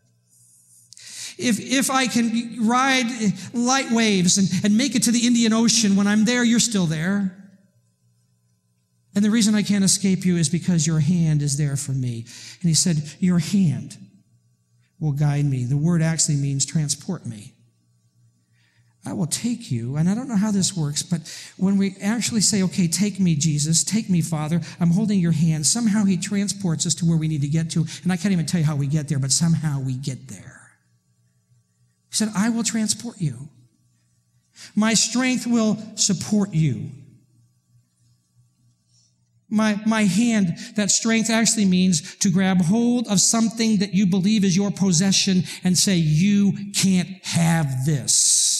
If, 1.37 1.59
if 1.59 1.89
I 1.89 2.05
can 2.05 2.67
ride 2.67 3.07
light 3.53 3.89
waves 3.89 4.37
and, 4.37 4.65
and 4.65 4.77
make 4.77 4.95
it 4.95 5.03
to 5.03 5.11
the 5.11 5.25
Indian 5.25 5.53
Ocean, 5.53 5.95
when 5.95 6.05
I'm 6.05 6.25
there, 6.25 6.43
you're 6.43 6.59
still 6.59 6.85
there. 6.85 7.40
And 9.13 9.25
the 9.25 9.29
reason 9.31 9.55
I 9.55 9.63
can't 9.63 9.83
escape 9.83 10.25
you 10.25 10.37
is 10.37 10.49
because 10.49 10.87
your 10.87 10.99
hand 10.99 11.41
is 11.41 11.57
there 11.57 11.75
for 11.75 11.91
me. 11.91 12.25
And 12.61 12.69
he 12.69 12.73
said, 12.73 12.97
Your 13.19 13.39
hand 13.39 13.97
will 14.99 15.11
guide 15.11 15.45
me. 15.45 15.65
The 15.65 15.77
word 15.77 16.01
actually 16.01 16.37
means 16.37 16.65
transport 16.65 17.25
me. 17.25 17.53
I 19.05 19.13
will 19.13 19.27
take 19.27 19.71
you. 19.71 19.97
And 19.97 20.07
I 20.07 20.13
don't 20.13 20.27
know 20.27 20.37
how 20.37 20.51
this 20.51 20.77
works, 20.77 21.01
but 21.01 21.21
when 21.57 21.77
we 21.77 21.95
actually 22.01 22.41
say, 22.41 22.61
okay, 22.61 22.87
take 22.87 23.19
me, 23.19 23.35
Jesus, 23.35 23.83
take 23.83 24.11
me, 24.11 24.21
Father, 24.21 24.61
I'm 24.79 24.91
holding 24.91 25.19
your 25.19 25.31
hand, 25.31 25.65
somehow 25.65 26.05
he 26.05 26.17
transports 26.17 26.85
us 26.85 26.93
to 26.95 27.05
where 27.05 27.17
we 27.17 27.27
need 27.27 27.41
to 27.41 27.47
get 27.47 27.71
to. 27.71 27.85
And 28.03 28.11
I 28.11 28.17
can't 28.17 28.31
even 28.31 28.45
tell 28.45 28.59
you 28.59 28.65
how 28.65 28.75
we 28.75 28.85
get 28.85 29.07
there, 29.07 29.17
but 29.17 29.31
somehow 29.31 29.81
we 29.81 29.93
get 29.93 30.27
there. 30.27 30.71
He 32.09 32.15
said, 32.15 32.29
I 32.35 32.49
will 32.49 32.63
transport 32.63 33.19
you. 33.19 33.49
My 34.75 34.93
strength 34.93 35.47
will 35.47 35.79
support 35.95 36.53
you 36.53 36.91
my, 39.51 39.79
my 39.85 40.03
hand, 40.03 40.57
that 40.75 40.89
strength 40.89 41.29
actually 41.29 41.65
means 41.65 42.15
to 42.17 42.31
grab 42.31 42.61
hold 42.61 43.07
of 43.07 43.19
something 43.19 43.77
that 43.77 43.93
you 43.93 44.07
believe 44.07 44.43
is 44.43 44.55
your 44.55 44.71
possession 44.71 45.43
and 45.63 45.77
say, 45.77 45.95
you 45.95 46.53
can't 46.73 47.09
have 47.23 47.85
this. 47.85 48.50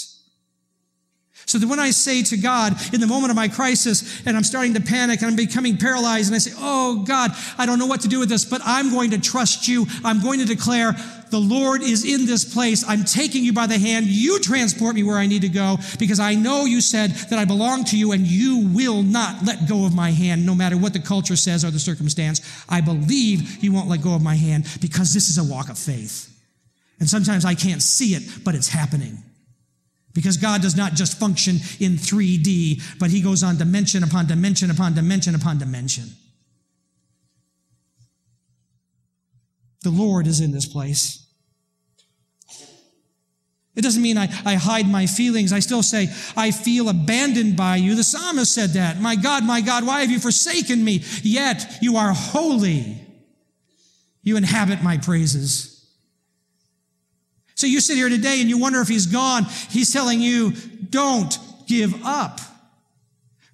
So 1.52 1.58
that 1.58 1.68
when 1.68 1.82
I 1.82 1.92
say 1.92 2.24
to 2.24 2.38
God 2.38 2.78
in 2.94 3.02
the 3.02 3.08
moment 3.08 3.30
of 3.30 3.36
my 3.36 3.50
crisis 3.50 4.26
and 4.26 4.38
I'm 4.38 4.44
starting 4.46 4.74
to 4.76 4.80
panic 4.80 5.20
and 5.20 5.30
I'm 5.30 5.36
becoming 5.36 5.76
paralyzed 5.76 6.28
and 6.28 6.36
I 6.36 6.38
say, 6.38 6.54
Oh 6.58 7.04
God, 7.06 7.32
I 7.58 7.66
don't 7.66 7.78
know 7.78 7.88
what 7.88 8.00
to 8.02 8.08
do 8.08 8.22
with 8.22 8.30
this, 8.30 8.46
but 8.46 8.62
I'm 8.64 8.90
going 8.90 9.12
to 9.12 9.20
trust 9.20 9.68
you. 9.68 9.86
I'm 10.06 10.22
going 10.22 10.40
to 10.40 10.46
declare 10.46 10.94
the 11.30 11.40
Lord 11.42 11.82
is 11.82 12.06
in 12.06 12.26
this 12.26 12.46
place. 12.46 12.86
I'm 12.88 13.04
taking 13.04 13.44
you 13.44 13.52
by 13.52 13.68
the 13.68 13.78
hand. 13.78 14.06
You 14.06 14.40
transport 14.40 14.96
me 14.96 15.04
where 15.04 15.18
I 15.18 15.28
need 15.28 15.42
to 15.42 15.50
go 15.50 15.76
because 16.00 16.22
I 16.22 16.36
know 16.36 16.64
you 16.64 16.80
said 16.80 17.12
that 17.30 17.38
I 17.38 17.44
belong 17.44 17.84
to 17.86 17.98
you 17.98 18.14
and 18.14 18.26
you 18.26 18.70
will 18.74 19.04
not 19.04 19.44
let 19.44 19.68
go 19.68 19.86
of 19.86 19.94
my 19.94 20.12
hand 20.12 20.46
no 20.46 20.56
matter 20.56 20.78
what 20.78 20.94
the 20.94 21.00
culture 21.02 21.36
says 21.36 21.66
or 21.66 21.72
the 21.72 21.80
circumstance. 21.80 22.40
I 22.70 22.80
believe 22.80 23.62
you 23.62 23.74
won't 23.74 23.90
let 23.90 24.02
go 24.02 24.16
of 24.16 24.22
my 24.22 24.36
hand 24.36 24.70
because 24.80 25.14
this 25.14 25.30
is 25.30 25.38
a 25.38 25.44
walk 25.44 25.68
of 25.68 25.78
faith. 25.78 26.30
And 27.02 27.10
sometimes 27.10 27.44
I 27.44 27.56
can't 27.56 27.82
see 27.82 28.16
it, 28.16 28.46
but 28.46 28.56
it's 28.56 28.70
happening. 28.70 29.22
Because 30.14 30.38
God 30.38 30.62
does 30.62 30.76
not 30.76 30.94
just 30.94 31.20
function 31.20 31.56
in 31.80 31.94
3D, 31.94 33.00
but 33.00 33.10
He 33.10 33.22
goes 33.22 33.44
on 33.44 33.58
dimension 33.58 34.04
upon 34.04 34.28
dimension 34.28 34.70
upon 34.70 34.94
dimension 34.94 35.36
upon 35.36 35.58
dimension. 35.58 36.06
The 39.84 39.90
Lord 39.90 40.28
is 40.28 40.42
in 40.42 40.52
this 40.52 40.66
place. 40.66 41.26
It 43.74 43.82
doesn't 43.82 44.02
mean 44.02 44.18
I, 44.18 44.28
I 44.46 44.56
hide 44.56 44.88
my 44.88 45.06
feelings. 45.06 45.54
I 45.54 45.60
still 45.60 45.82
say, 45.82 46.10
I 46.36 46.52
feel 46.52 46.90
abandoned 46.90 47.56
by 47.56 47.78
you. 47.78 47.96
The 47.96 48.04
psalmist 48.04 48.54
said 48.54 48.72
that. 48.72 49.00
My 49.00 49.16
God, 49.16 49.46
my 49.46 49.62
God, 49.62 49.88
why 49.88 50.02
have 50.02 50.12
you 50.12 50.20
forsaken 50.20 50.84
me? 50.84 51.04
Yet 51.24 51.78
you 51.82 51.96
are 51.96 52.14
holy. 52.14 53.00
You 54.24 54.36
inhabit 54.36 54.84
my 54.84 54.98
praises. 54.98 55.71
So 57.62 57.68
you 57.68 57.80
sit 57.80 57.96
here 57.96 58.10
today 58.10 58.42
and 58.42 58.50
you 58.50 58.58
wonder 58.58 58.82
if 58.82 58.88
he's 58.88 59.06
gone. 59.06 59.44
He's 59.70 59.94
telling 59.94 60.20
you, 60.20 60.54
don't 60.90 61.38
give 61.68 61.94
up. 62.04 62.40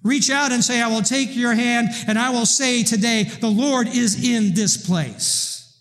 Reach 0.02 0.30
out 0.30 0.50
and 0.50 0.64
say, 0.64 0.80
I 0.80 0.88
will 0.88 1.02
take 1.02 1.36
your 1.36 1.52
hand 1.52 1.88
and 2.06 2.18
I 2.18 2.30
will 2.30 2.46
say 2.46 2.82
today, 2.82 3.24
the 3.24 3.50
Lord 3.50 3.86
is 3.86 4.26
in 4.26 4.54
this 4.54 4.78
place 4.78 5.78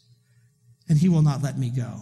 and 0.90 0.98
he 0.98 1.08
will 1.08 1.22
not 1.22 1.42
let 1.42 1.58
me 1.58 1.70
go. 1.70 2.02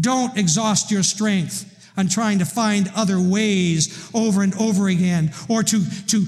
Don't 0.00 0.36
exhaust 0.36 0.90
your 0.90 1.04
strength 1.04 1.72
on 1.96 2.08
trying 2.08 2.40
to 2.40 2.44
find 2.44 2.90
other 2.96 3.20
ways 3.20 4.10
over 4.12 4.42
and 4.42 4.56
over 4.56 4.88
again 4.88 5.32
or 5.48 5.62
to, 5.62 6.06
to 6.08 6.26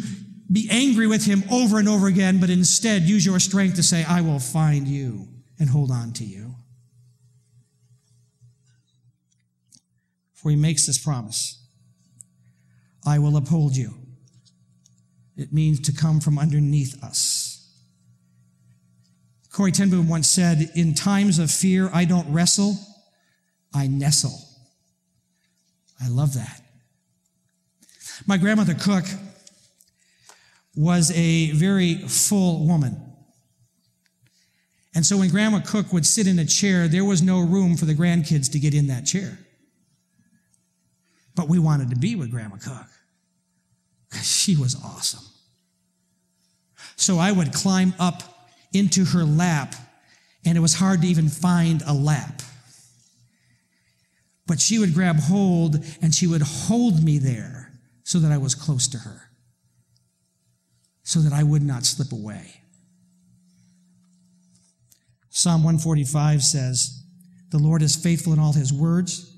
be 0.52 0.68
angry 0.70 1.08
with 1.08 1.26
him 1.26 1.42
over 1.50 1.80
and 1.80 1.88
over 1.88 2.06
again, 2.06 2.38
but 2.38 2.48
instead 2.48 3.02
use 3.02 3.26
your 3.26 3.40
strength 3.40 3.74
to 3.74 3.82
say, 3.82 4.04
I 4.04 4.20
will 4.20 4.38
find 4.38 4.86
you 4.86 5.26
and 5.58 5.68
hold 5.68 5.90
on 5.90 6.12
to 6.12 6.24
you. 6.24 6.47
For 10.42 10.51
he 10.51 10.57
makes 10.57 10.87
this 10.87 10.98
promise 10.98 11.61
I 13.05 13.18
will 13.18 13.37
uphold 13.37 13.77
you. 13.77 13.94
It 15.37 15.53
means 15.53 15.81
to 15.81 15.92
come 15.92 16.20
from 16.20 16.38
underneath 16.38 17.03
us. 17.03 17.46
Corrie 19.53 19.72
ten 19.72 19.90
Boom 19.90 20.09
once 20.09 20.29
said, 20.29 20.70
In 20.74 20.94
times 20.94 21.38
of 21.38 21.51
fear, 21.51 21.90
I 21.92 22.05
don't 22.05 22.33
wrestle, 22.33 22.77
I 23.74 23.87
nestle. 23.88 24.38
I 26.01 26.09
love 26.09 26.35
that. 26.35 26.61
My 28.27 28.37
grandmother 28.37 28.74
Cook 28.74 29.05
was 30.77 31.11
a 31.12 31.51
very 31.53 31.94
full 32.07 32.66
woman. 32.66 33.01
And 34.94 35.05
so 35.05 35.18
when 35.18 35.31
Grandma 35.31 35.61
Cook 35.61 35.92
would 35.92 36.07
sit 36.07 36.27
in 36.27 36.38
a 36.38 36.44
chair, 36.44 36.87
there 36.87 37.05
was 37.05 37.22
no 37.22 37.40
room 37.40 37.77
for 37.77 37.85
the 37.85 37.94
grandkids 37.94 38.51
to 38.53 38.61
get 38.61 38.74
in 38.74 38.87
that 38.88 39.07
chair. 39.07 39.38
But 41.38 41.48
we 41.48 41.61
wanted 41.61 41.90
to 41.90 41.96
be 41.96 42.16
with 42.16 42.33
Grandma 42.33 42.57
Cook 42.57 42.88
because 44.11 44.27
she 44.27 44.57
was 44.57 44.74
awesome. 44.74 45.24
So 46.96 47.18
I 47.18 47.31
would 47.31 47.53
climb 47.53 47.94
up 48.01 48.24
into 48.72 49.05
her 49.05 49.22
lap, 49.22 49.77
and 50.44 50.59
it 50.59 50.61
was 50.61 50.74
hard 50.74 51.03
to 51.03 51.07
even 51.07 51.29
find 51.29 51.81
a 51.87 51.94
lap. 51.94 52.42
But 54.48 54.59
she 54.59 54.81
would 54.81 54.94
grab 54.94 55.20
hold 55.20 55.77
and 56.03 56.12
she 56.12 56.27
would 56.27 56.42
hold 56.42 57.05
me 57.05 57.18
there 57.18 57.72
so 58.03 58.18
that 58.18 58.33
I 58.33 58.38
was 58.38 58.57
close 58.57 58.88
to 58.88 58.98
her, 58.98 59.31
so 61.05 61.20
that 61.20 61.33
I 61.33 61.44
would 61.44 61.62
not 61.62 61.85
slip 61.85 62.11
away. 62.11 62.62
Psalm 65.31 65.62
145 65.62 66.42
says, 66.42 67.05
The 67.51 67.59
Lord 67.59 67.81
is 67.81 67.94
faithful 67.94 68.33
in 68.33 68.40
all 68.40 68.55
his 68.55 68.72
words 68.72 69.38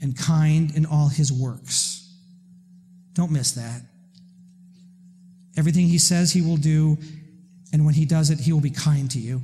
and 0.00 0.16
kind 0.16 0.74
in 0.74 0.86
all 0.86 1.08
his 1.08 1.32
works. 1.32 2.12
Don't 3.14 3.32
miss 3.32 3.52
that. 3.52 3.82
Everything 5.56 5.86
he 5.86 5.98
says 5.98 6.32
he 6.32 6.42
will 6.42 6.56
do, 6.56 6.96
and 7.72 7.84
when 7.84 7.94
he 7.94 8.04
does 8.04 8.30
it, 8.30 8.40
he 8.40 8.52
will 8.52 8.60
be 8.60 8.70
kind 8.70 9.10
to 9.10 9.18
you. 9.18 9.42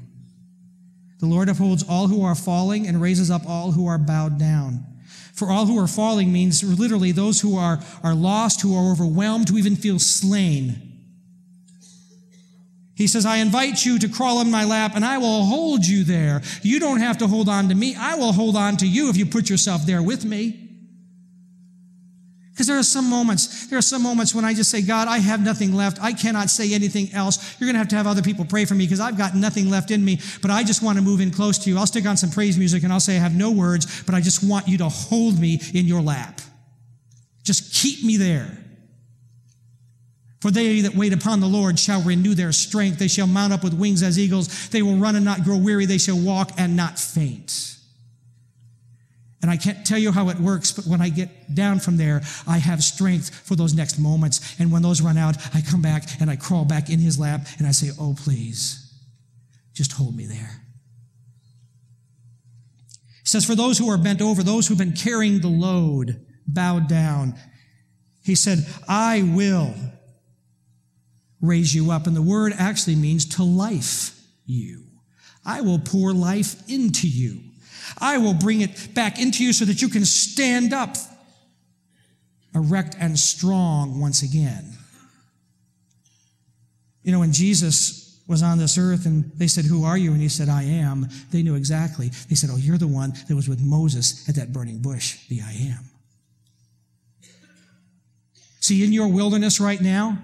The 1.18 1.26
Lord 1.26 1.48
upholds 1.48 1.82
all 1.88 2.06
who 2.06 2.24
are 2.24 2.34
falling 2.34 2.86
and 2.86 3.00
raises 3.00 3.30
up 3.30 3.42
all 3.48 3.72
who 3.72 3.86
are 3.86 3.98
bowed 3.98 4.38
down. 4.38 4.86
For 5.32 5.50
all 5.50 5.66
who 5.66 5.78
are 5.78 5.88
falling 5.88 6.32
means 6.32 6.62
literally 6.62 7.10
those 7.10 7.40
who 7.40 7.56
are, 7.56 7.80
are 8.02 8.14
lost, 8.14 8.60
who 8.60 8.76
are 8.76 8.92
overwhelmed, 8.92 9.48
who 9.48 9.58
even 9.58 9.74
feel 9.74 9.98
slain. 9.98 10.83
He 12.96 13.08
says, 13.08 13.26
I 13.26 13.38
invite 13.38 13.84
you 13.84 13.98
to 13.98 14.08
crawl 14.08 14.40
in 14.40 14.50
my 14.50 14.64
lap 14.64 14.92
and 14.94 15.04
I 15.04 15.18
will 15.18 15.44
hold 15.44 15.84
you 15.84 16.04
there. 16.04 16.42
You 16.62 16.78
don't 16.78 17.00
have 17.00 17.18
to 17.18 17.26
hold 17.26 17.48
on 17.48 17.68
to 17.68 17.74
me. 17.74 17.96
I 17.96 18.14
will 18.14 18.32
hold 18.32 18.56
on 18.56 18.76
to 18.78 18.86
you 18.86 19.10
if 19.10 19.16
you 19.16 19.26
put 19.26 19.50
yourself 19.50 19.84
there 19.84 20.02
with 20.02 20.24
me. 20.24 20.60
Because 22.52 22.68
there 22.68 22.78
are 22.78 22.84
some 22.84 23.10
moments, 23.10 23.66
there 23.66 23.80
are 23.80 23.82
some 23.82 24.00
moments 24.00 24.32
when 24.32 24.44
I 24.44 24.54
just 24.54 24.70
say, 24.70 24.80
God, 24.80 25.08
I 25.08 25.18
have 25.18 25.44
nothing 25.44 25.74
left. 25.74 26.00
I 26.00 26.12
cannot 26.12 26.50
say 26.50 26.72
anything 26.72 27.12
else. 27.12 27.58
You're 27.58 27.66
going 27.66 27.74
to 27.74 27.80
have 27.80 27.88
to 27.88 27.96
have 27.96 28.06
other 28.06 28.22
people 28.22 28.44
pray 28.44 28.64
for 28.64 28.76
me 28.76 28.84
because 28.84 29.00
I've 29.00 29.18
got 29.18 29.34
nothing 29.34 29.68
left 29.70 29.90
in 29.90 30.04
me, 30.04 30.20
but 30.40 30.52
I 30.52 30.62
just 30.62 30.80
want 30.80 30.96
to 30.96 31.02
move 31.02 31.20
in 31.20 31.32
close 31.32 31.58
to 31.58 31.70
you. 31.70 31.76
I'll 31.76 31.86
stick 31.88 32.06
on 32.06 32.16
some 32.16 32.30
praise 32.30 32.56
music 32.56 32.84
and 32.84 32.92
I'll 32.92 33.00
say, 33.00 33.16
I 33.16 33.18
have 33.18 33.34
no 33.34 33.50
words, 33.50 34.04
but 34.04 34.14
I 34.14 34.20
just 34.20 34.44
want 34.48 34.68
you 34.68 34.78
to 34.78 34.88
hold 34.88 35.40
me 35.40 35.60
in 35.74 35.86
your 35.86 36.00
lap. 36.00 36.40
Just 37.42 37.74
keep 37.74 38.04
me 38.04 38.16
there. 38.18 38.63
For 40.44 40.50
they 40.50 40.82
that 40.82 40.94
wait 40.94 41.14
upon 41.14 41.40
the 41.40 41.46
Lord 41.46 41.78
shall 41.78 42.02
renew 42.02 42.34
their 42.34 42.52
strength. 42.52 42.98
They 42.98 43.08
shall 43.08 43.26
mount 43.26 43.54
up 43.54 43.64
with 43.64 43.72
wings 43.72 44.02
as 44.02 44.18
eagles. 44.18 44.68
They 44.68 44.82
will 44.82 44.96
run 44.96 45.16
and 45.16 45.24
not 45.24 45.42
grow 45.42 45.56
weary. 45.56 45.86
They 45.86 45.96
shall 45.96 46.18
walk 46.18 46.50
and 46.58 46.76
not 46.76 46.98
faint. 46.98 47.78
And 49.40 49.50
I 49.50 49.56
can't 49.56 49.86
tell 49.86 49.96
you 49.96 50.12
how 50.12 50.28
it 50.28 50.38
works, 50.38 50.70
but 50.70 50.84
when 50.84 51.00
I 51.00 51.08
get 51.08 51.54
down 51.54 51.80
from 51.80 51.96
there, 51.96 52.20
I 52.46 52.58
have 52.58 52.84
strength 52.84 53.34
for 53.34 53.56
those 53.56 53.72
next 53.72 53.98
moments. 53.98 54.54
And 54.60 54.70
when 54.70 54.82
those 54.82 55.00
run 55.00 55.16
out, 55.16 55.38
I 55.54 55.62
come 55.62 55.80
back 55.80 56.20
and 56.20 56.28
I 56.28 56.36
crawl 56.36 56.66
back 56.66 56.90
in 56.90 56.98
his 56.98 57.18
lap 57.18 57.46
and 57.56 57.66
I 57.66 57.70
say, 57.70 57.92
Oh, 57.98 58.14
please, 58.14 58.92
just 59.72 59.92
hold 59.92 60.14
me 60.14 60.26
there. 60.26 60.60
He 63.22 63.28
says, 63.28 63.46
For 63.46 63.54
those 63.54 63.78
who 63.78 63.88
are 63.88 63.96
bent 63.96 64.20
over, 64.20 64.42
those 64.42 64.68
who've 64.68 64.76
been 64.76 64.92
carrying 64.92 65.40
the 65.40 65.48
load, 65.48 66.22
bowed 66.46 66.86
down, 66.86 67.34
he 68.22 68.34
said, 68.34 68.66
I 68.86 69.22
will 69.22 69.74
raise 71.46 71.74
you 71.74 71.90
up. 71.90 72.06
And 72.06 72.16
the 72.16 72.22
word 72.22 72.52
actually 72.58 72.96
means 72.96 73.24
to 73.36 73.44
life 73.44 74.20
you. 74.46 74.84
I 75.44 75.60
will 75.60 75.78
pour 75.78 76.12
life 76.12 76.68
into 76.68 77.08
you. 77.08 77.40
I 77.98 78.18
will 78.18 78.34
bring 78.34 78.60
it 78.60 78.94
back 78.94 79.20
into 79.20 79.44
you 79.44 79.52
so 79.52 79.64
that 79.64 79.82
you 79.82 79.88
can 79.88 80.04
stand 80.04 80.72
up 80.72 80.96
erect 82.54 82.96
and 82.98 83.18
strong 83.18 84.00
once 84.00 84.22
again. 84.22 84.72
You 87.02 87.12
know, 87.12 87.20
when 87.20 87.32
Jesus 87.32 88.22
was 88.26 88.42
on 88.42 88.58
this 88.58 88.78
earth 88.78 89.04
and 89.04 89.30
they 89.36 89.46
said, 89.46 89.66
Who 89.66 89.84
are 89.84 89.98
you? 89.98 90.12
And 90.12 90.20
he 90.20 90.28
said, 90.28 90.48
I 90.48 90.62
am. 90.62 91.08
They 91.30 91.42
knew 91.42 91.56
exactly. 91.56 92.10
They 92.28 92.34
said, 92.34 92.50
Oh, 92.50 92.56
you're 92.56 92.78
the 92.78 92.88
one 92.88 93.12
that 93.28 93.34
was 93.34 93.48
with 93.48 93.60
Moses 93.60 94.26
at 94.28 94.36
that 94.36 94.52
burning 94.52 94.78
bush, 94.78 95.26
the 95.28 95.42
I 95.42 95.52
am. 95.52 95.90
See, 98.60 98.82
in 98.82 98.94
your 98.94 99.08
wilderness 99.08 99.60
right 99.60 99.80
now, 99.80 100.16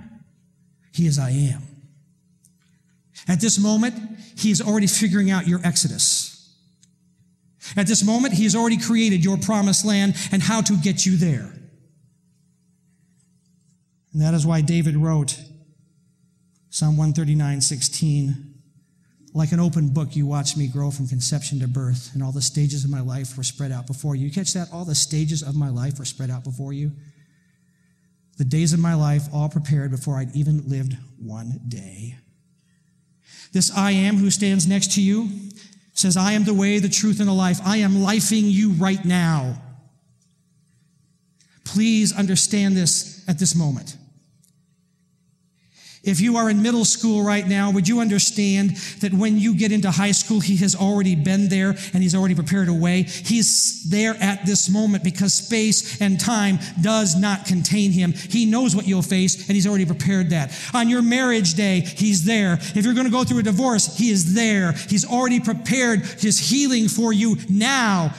he 0.92 1.06
is 1.06 1.18
I 1.18 1.30
am. 1.30 1.62
At 3.28 3.40
this 3.40 3.58
moment, 3.58 3.94
he 4.36 4.50
is 4.50 4.60
already 4.60 4.86
figuring 4.86 5.30
out 5.30 5.46
your 5.46 5.60
exodus. 5.64 6.30
At 7.76 7.86
this 7.86 8.02
moment, 8.02 8.34
He 8.34 8.44
has 8.44 8.56
already 8.56 8.78
created 8.78 9.24
your 9.24 9.36
promised 9.36 9.84
land 9.84 10.16
and 10.32 10.42
how 10.42 10.60
to 10.62 10.76
get 10.76 11.06
you 11.06 11.16
there. 11.16 11.52
And 14.12 14.20
that 14.22 14.34
is 14.34 14.44
why 14.44 14.60
David 14.60 14.96
wrote 14.96 15.40
Psalm 16.70 16.96
139, 16.96 17.60
16. 17.60 18.46
Like 19.32 19.52
an 19.52 19.60
open 19.60 19.92
book, 19.92 20.16
you 20.16 20.26
watched 20.26 20.56
me 20.56 20.66
grow 20.66 20.90
from 20.90 21.06
conception 21.06 21.60
to 21.60 21.68
birth, 21.68 22.10
and 22.14 22.22
all 22.22 22.32
the 22.32 22.42
stages 22.42 22.84
of 22.84 22.90
my 22.90 23.00
life 23.00 23.36
were 23.36 23.44
spread 23.44 23.70
out 23.70 23.86
before 23.86 24.16
you. 24.16 24.26
You 24.26 24.32
catch 24.32 24.52
that? 24.54 24.68
All 24.72 24.84
the 24.84 24.96
stages 24.96 25.42
of 25.42 25.54
my 25.54 25.68
life 25.68 26.00
were 26.00 26.04
spread 26.04 26.30
out 26.30 26.42
before 26.42 26.72
you. 26.72 26.90
The 28.40 28.46
days 28.46 28.72
of 28.72 28.80
my 28.80 28.94
life 28.94 29.28
all 29.34 29.50
prepared 29.50 29.90
before 29.90 30.16
I'd 30.16 30.34
even 30.34 30.66
lived 30.66 30.96
one 31.18 31.60
day. 31.68 32.16
This 33.52 33.70
I 33.76 33.90
am 33.90 34.16
who 34.16 34.30
stands 34.30 34.66
next 34.66 34.92
to 34.92 35.02
you 35.02 35.28
says, 35.92 36.16
I 36.16 36.32
am 36.32 36.44
the 36.44 36.54
way, 36.54 36.78
the 36.78 36.88
truth, 36.88 37.20
and 37.20 37.28
the 37.28 37.34
life. 37.34 37.60
I 37.62 37.76
am 37.76 37.96
lifing 37.96 38.50
you 38.50 38.70
right 38.70 39.04
now. 39.04 39.60
Please 41.66 42.16
understand 42.16 42.78
this 42.78 43.22
at 43.28 43.38
this 43.38 43.54
moment. 43.54 43.98
If 46.02 46.20
you 46.20 46.38
are 46.38 46.48
in 46.48 46.62
middle 46.62 46.86
school 46.86 47.22
right 47.22 47.46
now, 47.46 47.70
would 47.72 47.86
you 47.86 48.00
understand 48.00 48.70
that 49.00 49.12
when 49.12 49.38
you 49.38 49.54
get 49.54 49.70
into 49.70 49.90
high 49.90 50.12
school, 50.12 50.40
he 50.40 50.56
has 50.56 50.74
already 50.74 51.14
been 51.14 51.50
there 51.50 51.70
and 51.92 52.02
he's 52.02 52.14
already 52.14 52.34
prepared 52.34 52.68
a 52.68 52.72
way? 52.72 53.02
He's 53.02 53.84
there 53.90 54.14
at 54.14 54.46
this 54.46 54.70
moment 54.70 55.04
because 55.04 55.34
space 55.34 56.00
and 56.00 56.18
time 56.18 56.58
does 56.80 57.16
not 57.16 57.44
contain 57.44 57.92
him. 57.92 58.12
He 58.12 58.46
knows 58.46 58.74
what 58.74 58.88
you'll 58.88 59.02
face 59.02 59.46
and 59.46 59.54
he's 59.54 59.66
already 59.66 59.84
prepared 59.84 60.30
that. 60.30 60.58
On 60.72 60.88
your 60.88 61.02
marriage 61.02 61.52
day, 61.52 61.80
he's 61.80 62.24
there. 62.24 62.54
If 62.54 62.84
you're 62.86 62.94
going 62.94 63.06
to 63.06 63.12
go 63.12 63.24
through 63.24 63.40
a 63.40 63.42
divorce, 63.42 63.98
he 63.98 64.08
is 64.08 64.34
there. 64.34 64.72
He's 64.72 65.04
already 65.04 65.38
prepared 65.38 66.00
his 66.00 66.38
healing 66.38 66.88
for 66.88 67.12
you 67.12 67.36
now 67.50 68.14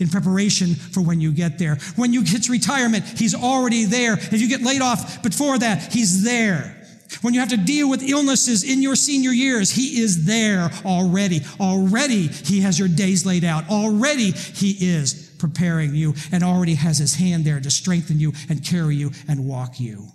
in 0.00 0.08
preparation 0.08 0.74
for 0.74 1.00
when 1.00 1.20
you 1.20 1.30
get 1.30 1.58
there. 1.58 1.76
When 1.94 2.12
you 2.12 2.22
hit 2.22 2.48
retirement, 2.48 3.04
he's 3.04 3.36
already 3.36 3.84
there. 3.84 4.14
If 4.14 4.40
you 4.40 4.48
get 4.48 4.62
laid 4.62 4.80
off 4.80 5.22
before 5.22 5.58
that, 5.58 5.92
he's 5.92 6.24
there. 6.24 6.76
When 7.22 7.34
you 7.34 7.40
have 7.40 7.48
to 7.50 7.56
deal 7.56 7.90
with 7.90 8.02
illnesses 8.02 8.62
in 8.62 8.82
your 8.82 8.96
senior 8.96 9.30
years, 9.30 9.70
He 9.70 10.00
is 10.00 10.26
there 10.26 10.70
already. 10.84 11.40
Already 11.58 12.28
He 12.28 12.60
has 12.60 12.78
your 12.78 12.88
days 12.88 13.26
laid 13.26 13.44
out. 13.44 13.68
Already 13.68 14.30
He 14.30 14.70
is 14.80 15.34
preparing 15.38 15.94
you 15.94 16.14
and 16.32 16.44
already 16.44 16.74
has 16.74 16.98
His 16.98 17.16
hand 17.16 17.44
there 17.44 17.60
to 17.60 17.70
strengthen 17.70 18.18
you 18.18 18.32
and 18.48 18.64
carry 18.64 18.96
you 18.96 19.10
and 19.28 19.46
walk 19.46 19.80
you. 19.80 20.06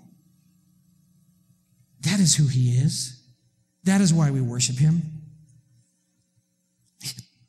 That 2.01 2.19
is 2.19 2.35
who 2.35 2.47
He 2.47 2.77
is. 2.77 3.21
That 3.83 4.01
is 4.01 4.13
why 4.13 4.31
we 4.31 4.41
worship 4.41 4.77
Him. 4.77 5.01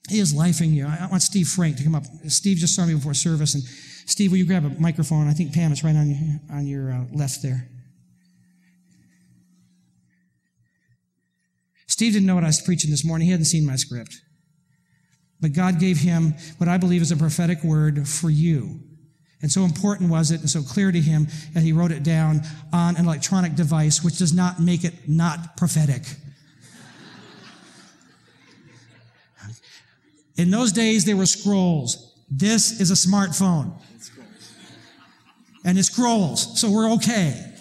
He 0.08 0.20
is 0.20 0.34
lifing 0.34 0.72
you. 0.72 0.86
I 0.86 1.06
want 1.10 1.22
Steve 1.22 1.48
Frank 1.48 1.78
to 1.78 1.84
come 1.84 1.94
up. 1.94 2.04
Steve 2.28 2.58
just 2.58 2.74
saw 2.76 2.86
me 2.86 2.94
before 2.94 3.14
service. 3.14 3.54
And 3.54 3.64
Steve, 3.64 4.30
will 4.30 4.38
you 4.38 4.46
grab 4.46 4.64
a 4.64 4.70
microphone? 4.80 5.28
I 5.28 5.32
think 5.32 5.52
Pam 5.52 5.72
is 5.72 5.82
right 5.82 5.96
on 5.96 6.10
your, 6.10 6.40
on 6.50 6.66
your 6.66 6.92
uh, 6.92 7.04
left 7.12 7.42
there. 7.42 7.68
Steve 11.96 12.12
didn't 12.12 12.26
know 12.26 12.34
what 12.34 12.44
I 12.44 12.48
was 12.48 12.60
preaching 12.60 12.90
this 12.90 13.06
morning. 13.06 13.24
He 13.24 13.30
hadn't 13.30 13.46
seen 13.46 13.64
my 13.64 13.76
script. 13.76 14.20
But 15.40 15.54
God 15.54 15.80
gave 15.80 15.96
him 15.96 16.34
what 16.58 16.68
I 16.68 16.76
believe 16.76 17.00
is 17.00 17.10
a 17.10 17.16
prophetic 17.16 17.64
word 17.64 18.06
for 18.06 18.28
you. 18.28 18.80
And 19.40 19.50
so 19.50 19.62
important 19.62 20.10
was 20.10 20.30
it 20.30 20.40
and 20.40 20.50
so 20.50 20.60
clear 20.60 20.92
to 20.92 21.00
him 21.00 21.28
that 21.54 21.62
he 21.62 21.72
wrote 21.72 21.92
it 21.92 22.02
down 22.02 22.42
on 22.70 22.96
an 22.96 23.06
electronic 23.06 23.54
device, 23.54 24.04
which 24.04 24.18
does 24.18 24.34
not 24.34 24.60
make 24.60 24.84
it 24.84 25.08
not 25.08 25.56
prophetic. 25.56 26.02
In 30.36 30.50
those 30.50 30.72
days, 30.72 31.06
there 31.06 31.16
were 31.16 31.24
scrolls. 31.24 32.12
This 32.30 32.78
is 32.78 32.90
a 32.90 33.08
smartphone. 33.08 33.72
And 35.64 35.78
it 35.78 35.84
scrolls, 35.84 36.60
so 36.60 36.70
we're 36.70 36.92
okay. 36.92 37.55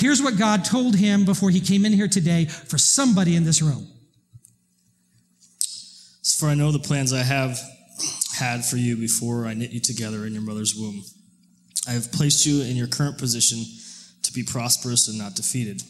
Here's 0.00 0.22
what 0.22 0.38
God 0.38 0.64
told 0.64 0.96
him 0.96 1.26
before 1.26 1.50
he 1.50 1.60
came 1.60 1.84
in 1.84 1.92
here 1.92 2.08
today 2.08 2.46
for 2.46 2.78
somebody 2.78 3.36
in 3.36 3.44
this 3.44 3.60
room. 3.60 3.86
For 6.38 6.48
I 6.48 6.54
know 6.54 6.72
the 6.72 6.78
plans 6.78 7.12
I 7.12 7.22
have 7.22 7.60
had 8.34 8.64
for 8.64 8.78
you 8.78 8.96
before 8.96 9.44
I 9.44 9.52
knit 9.52 9.72
you 9.72 9.80
together 9.80 10.24
in 10.24 10.32
your 10.32 10.40
mother's 10.40 10.74
womb. 10.74 11.04
I 11.86 11.90
have 11.90 12.10
placed 12.12 12.46
you 12.46 12.62
in 12.62 12.76
your 12.76 12.86
current 12.86 13.18
position 13.18 13.58
to 14.22 14.32
be 14.32 14.42
prosperous 14.42 15.06
and 15.08 15.18
not 15.18 15.36
defeated. 15.36 15.82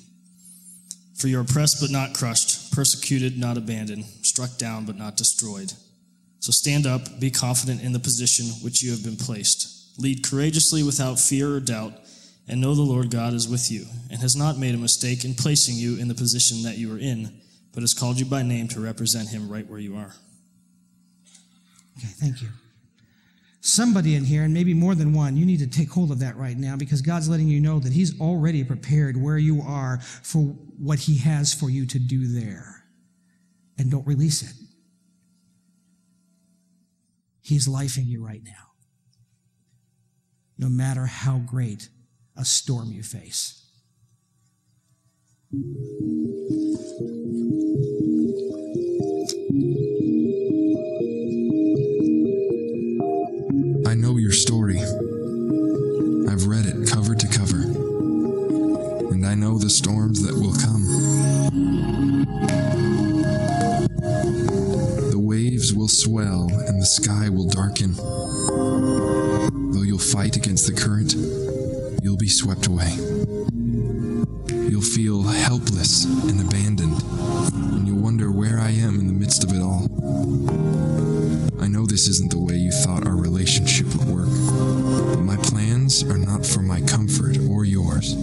For 1.16 1.28
you 1.28 1.38
are 1.38 1.42
oppressed 1.42 1.80
but 1.80 1.90
not 1.90 2.12
crushed, 2.12 2.72
persecuted, 2.72 3.38
not 3.38 3.56
abandoned, 3.56 4.06
struck 4.22 4.58
down 4.58 4.86
but 4.86 4.96
not 4.96 5.16
destroyed. 5.16 5.72
So 6.40 6.50
stand 6.50 6.84
up, 6.84 7.20
be 7.20 7.30
confident 7.30 7.80
in 7.80 7.92
the 7.92 8.00
position 8.00 8.46
which 8.64 8.82
you 8.82 8.90
have 8.90 9.04
been 9.04 9.16
placed. 9.16 10.00
Lead 10.00 10.28
courageously 10.28 10.82
without 10.82 11.20
fear 11.20 11.54
or 11.54 11.60
doubt 11.60 11.92
and 12.50 12.60
know 12.60 12.74
the 12.74 12.82
Lord 12.82 13.12
God 13.12 13.32
is 13.32 13.48
with 13.48 13.70
you, 13.70 13.86
and 14.10 14.20
has 14.20 14.34
not 14.34 14.58
made 14.58 14.74
a 14.74 14.78
mistake 14.78 15.24
in 15.24 15.34
placing 15.34 15.76
you 15.76 15.96
in 15.98 16.08
the 16.08 16.16
position 16.16 16.64
that 16.64 16.78
you 16.78 16.92
are 16.92 16.98
in, 16.98 17.40
but 17.72 17.82
has 17.84 17.94
called 17.94 18.18
you 18.18 18.26
by 18.26 18.42
name 18.42 18.66
to 18.68 18.80
represent 18.80 19.28
him 19.28 19.48
right 19.48 19.68
where 19.68 19.78
you 19.78 19.96
are. 19.96 20.12
Okay, 21.96 22.08
thank 22.18 22.42
you. 22.42 22.48
Somebody 23.60 24.16
in 24.16 24.24
here, 24.24 24.42
and 24.42 24.52
maybe 24.52 24.74
more 24.74 24.96
than 24.96 25.12
one, 25.12 25.36
you 25.36 25.46
need 25.46 25.60
to 25.60 25.68
take 25.68 25.90
hold 25.92 26.10
of 26.10 26.18
that 26.18 26.36
right 26.36 26.56
now 26.56 26.74
because 26.74 27.02
God's 27.02 27.28
letting 27.28 27.46
you 27.46 27.60
know 27.60 27.78
that 27.78 27.92
He's 27.92 28.20
already 28.20 28.64
prepared 28.64 29.16
where 29.16 29.38
you 29.38 29.62
are 29.62 30.00
for 30.00 30.40
what 30.76 30.98
He 30.98 31.18
has 31.18 31.54
for 31.54 31.70
you 31.70 31.86
to 31.86 31.98
do 32.00 32.26
there. 32.26 32.84
And 33.78 33.90
don't 33.90 34.06
release 34.06 34.42
it. 34.42 34.56
He's 37.42 37.68
lifing 37.68 38.06
you 38.06 38.24
right 38.24 38.42
now. 38.44 38.72
No 40.58 40.68
matter 40.68 41.06
how 41.06 41.38
great 41.38 41.88
a 42.36 42.44
storm 42.44 42.90
you 42.92 43.02
face. 43.02 43.56
I 53.86 53.94
know 53.94 54.16
your 54.16 54.30
story. 54.30 54.78
I've 56.28 56.46
read 56.46 56.66
it 56.66 56.88
cover 56.88 57.16
to 57.16 57.26
cover. 57.26 57.62
And 59.10 59.26
I 59.26 59.34
know 59.34 59.58
the 59.58 59.68
storms 59.68 60.22
that 60.22 60.34
will 60.34 60.54
come. 60.54 60.86
The 65.10 65.18
waves 65.18 65.74
will 65.74 65.88
swell 65.88 66.48
and 66.48 66.80
the 66.80 66.86
sky 66.86 67.28
will 67.28 67.48
darken. 67.48 67.94
Though 69.72 69.82
you'll 69.82 69.98
fight 69.98 70.36
against 70.36 70.66
the 70.68 70.80
current, 70.80 71.14
you'll 72.02 72.16
be 72.16 72.28
swept 72.28 72.66
away. 72.66 72.90
You'll 74.48 74.80
feel 74.80 75.22
helpless 75.22 76.04
and 76.04 76.40
abandoned, 76.40 77.02
and 77.52 77.86
you'll 77.86 78.02
wonder 78.02 78.30
where 78.30 78.58
I 78.58 78.70
am 78.70 78.98
in 78.98 79.06
the 79.06 79.12
midst 79.12 79.44
of 79.44 79.52
it 79.52 79.60
all. 79.60 79.84
I 81.62 81.68
know 81.68 81.84
this 81.84 82.08
isn't 82.08 82.30
the 82.30 82.38
way 82.38 82.54
you 82.54 82.70
thought 82.70 83.06
our 83.06 83.16
relationship 83.16 83.86
would 83.94 84.08
work, 84.08 84.28
but 85.14 85.22
my 85.22 85.36
plans 85.36 86.02
are 86.04 86.16
not 86.16 86.46
for 86.46 86.62
my 86.62 86.80
comfort 86.82 87.36
or 87.50 87.64
yours. 87.64 88.16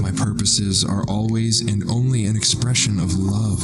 My 0.00 0.12
purposes 0.12 0.84
are 0.84 1.04
always 1.04 1.60
and 1.60 1.88
only 1.90 2.24
an 2.24 2.36
expression 2.36 2.98
of 2.98 3.14
love. 3.14 3.60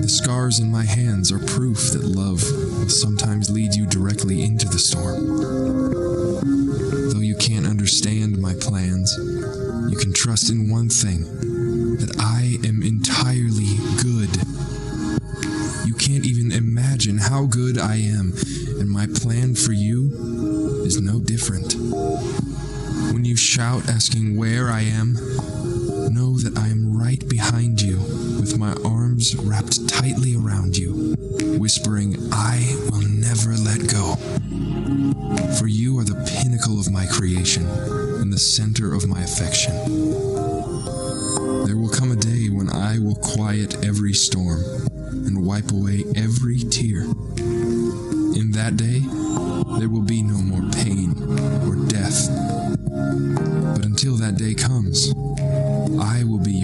The 0.00 0.08
scars 0.08 0.60
in 0.60 0.70
my 0.70 0.84
hands 0.84 1.32
are 1.32 1.38
proof 1.38 1.90
that 1.92 2.04
love 2.04 2.42
will 2.78 2.88
sometimes 2.88 3.50
lead 3.50 3.74
you 3.74 3.86
directly 3.86 4.44
into 4.44 4.68
the 4.68 4.78
storm 4.78 6.13
understand 7.84 8.38
my 8.38 8.54
plans, 8.54 9.14
you 9.90 9.96
can 9.98 10.10
trust 10.10 10.48
in 10.48 10.70
one 10.70 10.88
thing 10.88 11.20
that 11.98 12.16
I 12.18 12.56
am 12.66 12.82
entirely 12.82 13.76
good. 14.02 14.30
You 15.86 15.92
can't 15.92 16.24
even 16.24 16.50
imagine 16.50 17.18
how 17.18 17.44
good 17.44 17.76
I 17.76 17.96
am, 17.96 18.32
and 18.80 18.88
my 18.88 19.06
plan 19.14 19.54
for 19.54 19.72
you 19.72 20.10
is 20.86 20.98
no 20.98 21.20
different. 21.20 21.74
When 23.12 23.26
you 23.26 23.36
shout 23.36 23.86
asking 23.86 24.38
where 24.38 24.70
I 24.70 24.80
am, 24.80 25.18
know 26.14 26.38
that 26.38 26.56
I 26.56 26.68
am 26.68 26.96
right 26.96 27.28
behind 27.28 27.82
you 27.82 27.98
with 28.40 28.56
my 28.56 28.72
arms 28.82 29.36
wrapped 29.36 29.86
tightly 29.88 30.36
around 30.36 30.78
you, 30.78 31.16
whispering, 31.58 32.16
I 32.32 32.64
will 32.90 33.06
never 33.08 33.52
let 33.56 33.92
go. 33.92 34.16
For 35.58 35.66
you 35.66 35.98
are 35.98 36.04
the 36.04 36.14
pinnacle 36.30 36.78
of 36.78 36.90
my 36.92 37.06
creation 37.06 37.63
the 38.34 38.40
center 38.40 38.92
of 38.92 39.06
my 39.06 39.22
affection. 39.22 39.72
There 41.66 41.76
will 41.76 41.88
come 41.88 42.10
a 42.10 42.16
day 42.16 42.48
when 42.48 42.68
I 42.68 42.98
will 42.98 43.14
quiet 43.14 43.84
every 43.84 44.12
storm 44.12 44.60
and 44.98 45.46
wipe 45.46 45.70
away 45.70 46.02
every 46.16 46.58
tear. 46.58 47.02
In 48.34 48.50
that 48.50 48.76
day, 48.76 48.98
there 49.78 49.88
will 49.88 50.02
be 50.02 50.24
no 50.24 50.38
more 50.38 50.68
pain 50.72 51.14
or 51.62 51.76
death. 51.86 52.26
But 53.76 53.84
until 53.84 54.16
that 54.16 54.34
day 54.36 54.54
comes, 54.54 55.12
I 56.02 56.24
will 56.24 56.42
be 56.42 56.63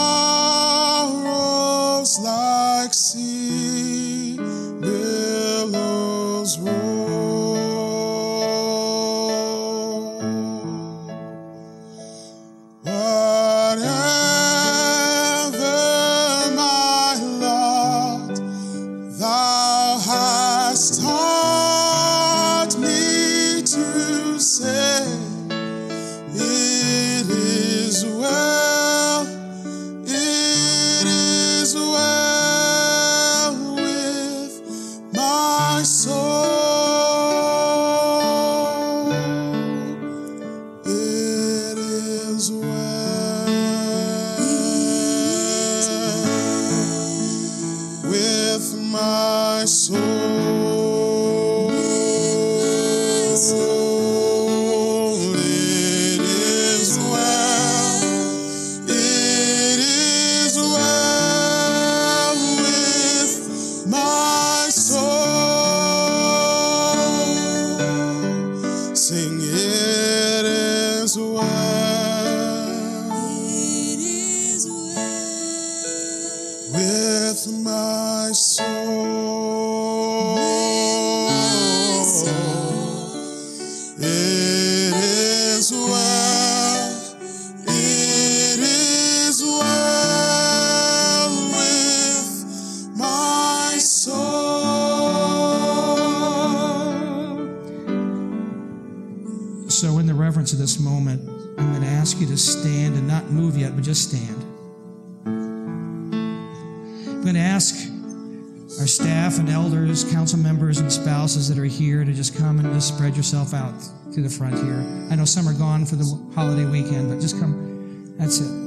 council 110.11 110.37
members, 110.37 110.79
and 110.79 110.91
spouses 110.91 111.47
that 111.49 111.57
are 111.57 111.65
here 111.65 112.03
to 112.03 112.13
just 112.13 112.37
come 112.37 112.59
and 112.59 112.73
just 112.73 112.89
spread 112.95 113.15
yourself 113.15 113.53
out 113.53 113.73
to 114.13 114.21
the 114.21 114.29
front 114.29 114.55
here. 114.55 114.83
I 115.09 115.15
know 115.15 115.25
some 115.25 115.47
are 115.47 115.53
gone 115.53 115.85
for 115.85 115.95
the 115.95 116.05
holiday 116.35 116.65
weekend, 116.65 117.09
but 117.09 117.19
just 117.19 117.39
come. 117.39 118.13
That's 118.17 118.39
it. 118.39 118.61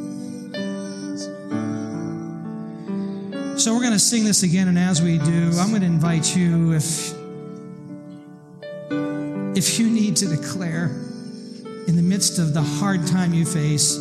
So 3.61 3.72
we're 3.72 3.80
going 3.80 3.92
to 3.92 3.99
sing 3.99 4.24
this 4.24 4.42
again, 4.42 4.68
and 4.68 4.78
as 4.78 5.01
we 5.01 5.18
do, 5.18 5.53
I'm 5.59 5.68
going 5.68 5.82
to 5.82 5.86
invite 5.86 6.36
you 6.36 6.72
if 6.72 7.14
if 9.57 9.78
you 9.78 9.88
need 9.88 10.16
to 10.16 10.26
declare 10.26 10.86
in 11.86 11.97
the 11.97 12.03
midst 12.03 12.38
of 12.38 12.55
the 12.55 12.62
hard 12.62 13.07
time 13.07 13.32
you 13.32 13.45
face, 13.45 13.97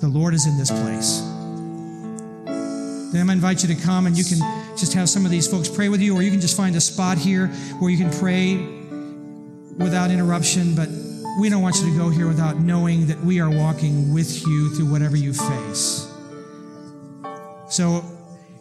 the 0.00 0.08
Lord 0.08 0.32
is 0.34 0.46
in 0.46 0.56
this 0.56 0.70
place. 0.70 1.20
Then 3.12 3.26
to 3.26 3.32
invite 3.32 3.62
you 3.62 3.74
to 3.74 3.80
come 3.80 4.06
and 4.06 4.16
you 4.16 4.24
can 4.24 4.40
just 4.82 4.94
have 4.94 5.08
some 5.08 5.24
of 5.24 5.30
these 5.30 5.46
folks 5.46 5.68
pray 5.68 5.88
with 5.88 6.00
you, 6.00 6.12
or 6.12 6.22
you 6.22 6.30
can 6.32 6.40
just 6.40 6.56
find 6.56 6.74
a 6.74 6.80
spot 6.80 7.16
here 7.16 7.46
where 7.78 7.88
you 7.88 7.96
can 7.96 8.10
pray 8.18 8.56
without 9.76 10.10
interruption. 10.10 10.74
But 10.74 10.88
we 11.38 11.48
don't 11.48 11.62
want 11.62 11.76
you 11.76 11.88
to 11.92 11.96
go 11.96 12.10
here 12.10 12.26
without 12.26 12.58
knowing 12.58 13.06
that 13.06 13.20
we 13.20 13.40
are 13.40 13.48
walking 13.48 14.12
with 14.12 14.44
you 14.44 14.74
through 14.74 14.90
whatever 14.90 15.16
you 15.16 15.34
face. 15.34 16.10
So 17.70 18.04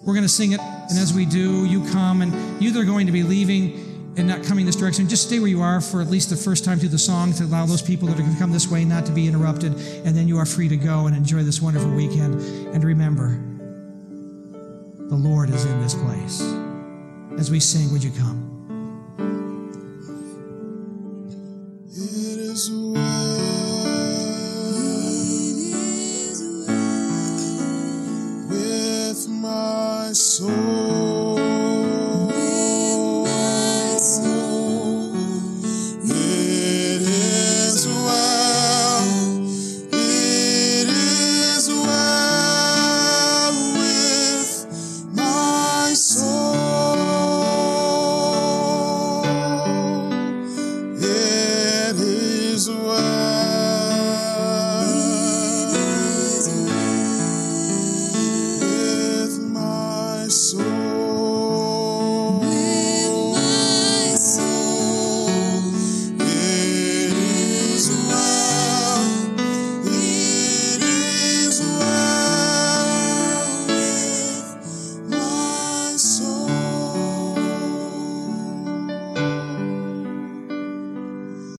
we're 0.03 0.13
going 0.13 0.22
to 0.22 0.30
sing 0.30 0.51
it, 0.51 0.59
and 0.59 0.99
as 0.99 1.11
we 1.11 1.26
do, 1.26 1.65
you 1.65 1.84
come, 1.89 2.22
and 2.22 2.61
you 2.61 2.80
are 2.80 2.86
going 2.86 3.07
to 3.07 3.11
be 3.11 3.24
leaving 3.24 4.13
and 4.15 4.28
not 4.28 4.43
coming 4.43 4.67
this 4.67 4.76
direction. 4.76 5.09
Just 5.09 5.26
stay 5.26 5.39
where 5.39 5.47
you 5.47 5.63
are 5.63 5.82
for 5.82 6.03
at 6.03 6.07
least 6.07 6.30
the 6.30 6.38
first 6.38 6.63
time 6.63 6.78
through 6.78 6.89
the 6.89 6.99
song 6.99 7.34
to 7.34 7.45
allow 7.45 7.65
those 7.65 7.82
people 7.82 8.07
that 8.09 8.19
are 8.19 8.22
going 8.22 8.34
to 8.34 8.39
come 8.39 8.51
this 8.51 8.69
way 8.69 8.86
not 8.86 9.07
to 9.07 9.11
be 9.11 9.28
interrupted, 9.28 9.74
and 10.05 10.15
then 10.15 10.28
you 10.28 10.38
are 10.38 10.45
free 10.45 10.69
to 10.69 10.78
go 10.78 11.07
and 11.07 11.17
enjoy 11.17 11.41
this 11.41 11.63
wonderful 11.63 11.89
weekend. 11.89 12.36
And 12.76 12.84
remember, 12.84 13.41
the 15.12 15.18
Lord 15.18 15.49
is 15.49 15.66
in 15.66 15.82
this 15.82 15.93
place. 15.93 16.41
As 17.38 17.51
we 17.51 17.59
sing, 17.59 17.91
would 17.91 18.01
you 18.01 18.12
come? 18.12 18.51